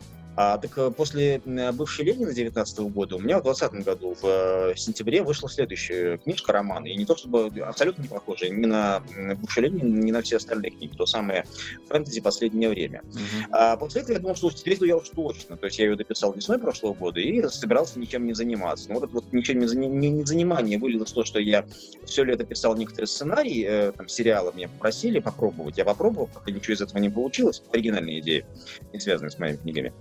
[0.43, 4.74] А, так э, после бывшей Ленина 19 года у меня в 20 году в э,
[4.74, 6.86] сентябре вышла следующая книжка, роман.
[6.86, 9.03] И не то чтобы абсолютно не похожая ни на
[9.34, 10.97] бывшую Ленина, ни на все остальные книги.
[10.97, 11.45] То самое
[11.91, 13.03] фэнтези последнее время.
[13.05, 13.47] Uh-huh.
[13.51, 15.59] А после этого я думал, что теперь я уж точно.
[15.59, 18.88] То есть я ее дописал весной прошлого года и собирался ничем не заниматься.
[18.88, 19.76] Но вот это вот ничем не, за...
[19.76, 21.66] не, не занимание вылилось то, что я
[22.07, 25.76] все лето писал некоторые сценарии, э, там, сериалы меня попросили попробовать.
[25.76, 27.62] Я попробовал, пока ничего из этого не получилось.
[27.74, 28.47] Оригинальная идея,
[28.95, 29.93] не связанная с моими книгами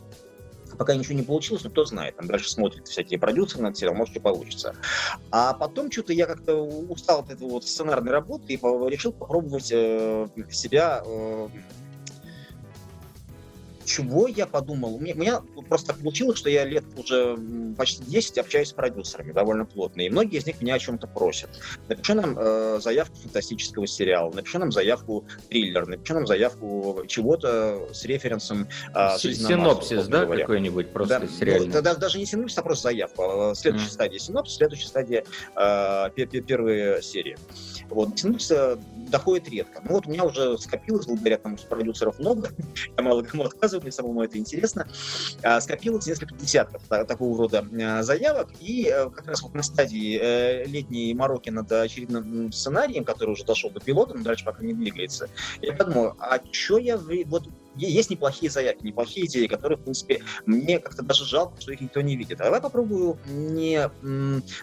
[0.79, 4.13] пока ничего не получилось, но кто знает, там дальше смотрят всякие продюсеры на сериал, может,
[4.13, 4.75] что получится.
[5.29, 8.57] А потом что-то я как-то устал от этого вот сценарной работы и
[8.89, 11.47] решил попробовать э, себя э,
[13.89, 14.95] чего я подумал?
[14.95, 17.37] У меня, у меня просто так получилось, что я лет уже
[17.75, 21.49] почти 10 общаюсь с продюсерами довольно плотно, и многие из них меня о чем-то просят.
[21.87, 28.05] Напиши нам э, заявку фантастического сериала, напиши нам заявку триллер, напиши нам заявку чего-то с
[28.05, 31.81] референсом э, Синопсис, да, какой-нибудь просто да, сериальный?
[31.81, 33.49] Да, даже не синопсис, а просто заявка.
[33.49, 33.93] А, следующая mm.
[33.93, 35.23] стадия синопсис, следующая стадия
[35.55, 36.09] э,
[36.41, 37.37] первые серии.
[37.89, 38.19] Вот.
[38.19, 38.77] Синопсис
[39.09, 39.81] доходит редко.
[39.83, 42.49] Ну вот у меня уже скопилось, благодаря тому, что продюсеров много,
[42.97, 44.87] я мало кому отказываю, мне самому это интересно,
[45.43, 50.19] а, скопилось несколько десятков такого рода а, заявок, и э, как раз вот на стадии
[50.21, 54.73] э, летней мороки над очередным сценарием, который уже дошел до пилота, но дальше пока не
[54.73, 55.29] двигается,
[55.61, 60.79] я подумал, а что я вот есть неплохие заявки, неплохие идеи, которые, в принципе, мне
[60.79, 62.41] как-то даже жалко, что их никто не видит.
[62.41, 63.89] А давай попробую не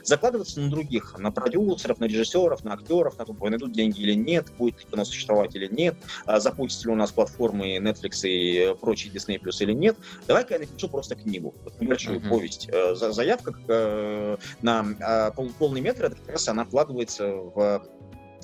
[0.02, 4.52] закладываться на других, на продюсеров, на режиссеров, на актеров, на то, найдут деньги или нет,
[4.58, 9.40] будет кино существовать или нет, а запустят ли у нас платформы Netflix и прочие Disney
[9.40, 9.96] Plus или нет.
[10.26, 12.28] Давай-ка я напишу просто книгу, небольшую uh-huh.
[12.28, 12.68] повесть.
[12.70, 17.86] Э, заявка э, на а, полный метр, это как раз она вкладывается в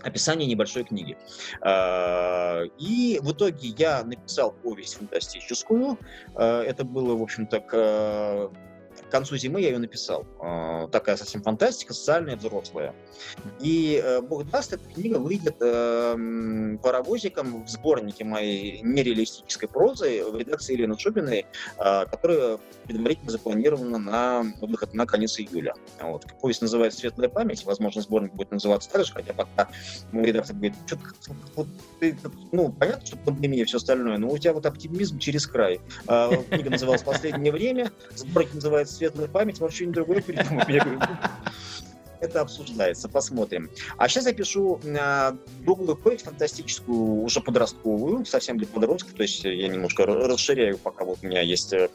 [0.05, 1.17] описание небольшой книги.
[1.61, 5.99] А, и в итоге я написал повесть фантастическую.
[6.35, 8.51] А, это было, в общем-то,
[9.13, 10.27] концу зимы я ее написал.
[10.41, 12.95] А, такая совсем фантастика, социальная, взрослая.
[13.61, 20.37] И э, бог даст, эта книга выйдет э, паровозиком в сборнике моей нереалистической прозы в
[20.37, 21.47] редакции Елены Шубиной,
[21.79, 25.75] а, которая предварительно запланирована на выход на конец июля.
[26.01, 26.27] Вот.
[26.41, 27.65] Повесть называется «Светлая память».
[27.65, 29.69] Возможно, сборник будет называться так же, хотя пока
[30.11, 30.99] мой редактор говорит, что
[32.01, 32.17] ты,
[32.51, 35.81] ну, понятно, что пандемия и все остальное, но у тебя вот оптимизм через край.
[36.07, 40.69] А, книга называлась «Последнее время», сборник называется светлая память, может, что-нибудь другое придумать.
[40.69, 41.01] Я говорю,
[42.23, 43.69] это обсуждается, посмотрим.
[43.99, 49.45] А сейчас я пишу э, другую повесть фантастическую, уже подростковую, совсем для подростков, то есть
[49.45, 51.89] я немножко расширяю, пока вот у меня есть, э,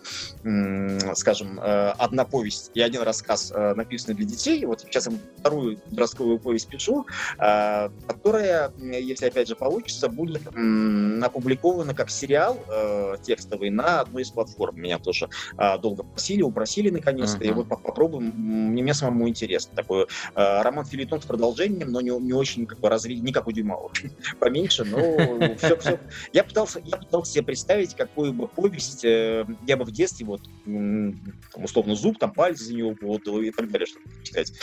[0.43, 4.65] э, скажем, э, одна повесть и один рассказ, э, написанный для детей.
[4.65, 7.05] Вот сейчас я вторую подростковую повесть пишу,
[7.39, 14.23] э, которая, если опять же получится, будет э, опубликована как сериал э, текстовый на одной
[14.23, 14.79] из платформ.
[14.81, 17.47] Меня тоже э, долго просили, упросили наконец-то, uh-huh.
[17.47, 22.65] и вот попробуем, мне самому интересно такое роман Филитон с продолжением, но не, не очень
[22.65, 23.77] как бы развить, не как у Дюма,
[24.39, 25.99] поменьше, но все, все.
[26.33, 30.41] Я пытался, я пытался себе представить, какую бы повесть э, я бы в детстве, вот,
[30.65, 34.53] там, условно, зуб, там, палец за него вот, и так далее, чтобы читать.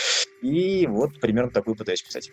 [0.42, 2.30] И вот примерно такую пытаюсь писать.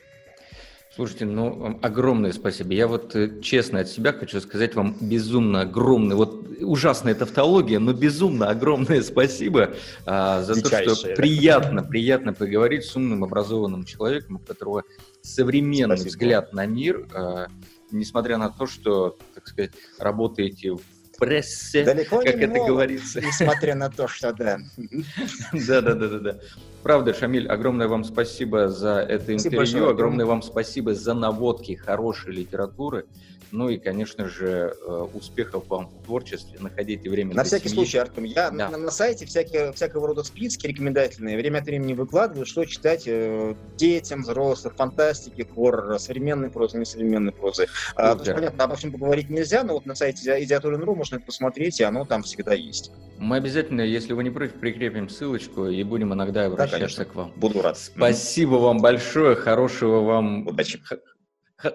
[0.94, 2.74] Слушайте, ну, огромное спасибо.
[2.74, 7.94] Я вот э, честно от себя хочу сказать вам безумно огромное, вот ужасная тавтология, но
[7.94, 9.74] безумно огромное спасибо
[10.06, 14.84] а, за Дичайшее, то, что приятно, приятно поговорить с умным, образованным человеком, у которого
[15.22, 16.10] современный спасибо.
[16.10, 17.48] взгляд на мир, а,
[17.92, 20.82] несмотря на то, что, так сказать, работаете в
[21.22, 23.22] прессе, Далеко как это молод, говорится.
[23.22, 24.58] Несмотря на то, что да.
[25.54, 26.40] Да, да, да, да, да.
[26.82, 33.06] Правда, Шамиль, огромное вам спасибо за это интервью, огромное вам спасибо за наводки хорошей литературы.
[33.52, 36.58] Ну и, конечно же, э, успехов вам в творчестве.
[36.60, 37.84] Находите время На всякий семьи.
[37.84, 38.70] случай, Артем, я да.
[38.70, 43.56] на, на сайте всякие, всякого рода списки рекомендательные время от времени выкладываю, что читать э,
[43.78, 47.68] детям, взрослым, фантастики, хоррор, современной прозы, несовременной прозы.
[47.96, 48.34] А, да.
[48.34, 52.06] понятно, обо всем поговорить нельзя, но вот на сайте Идиатурин.ру можно это посмотреть, и оно
[52.06, 52.92] там всегда есть.
[53.18, 57.34] Мы обязательно, если вы не против, прикрепим ссылочку и будем иногда обращаться да, к вам.
[57.36, 57.78] Буду рад.
[57.78, 60.48] Спасибо вам большое, хорошего вам...
[60.48, 60.82] Удачи.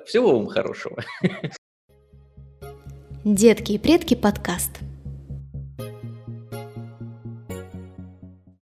[0.06, 1.04] Всего вам хорошего.
[3.26, 4.78] Детки и предки подкаст.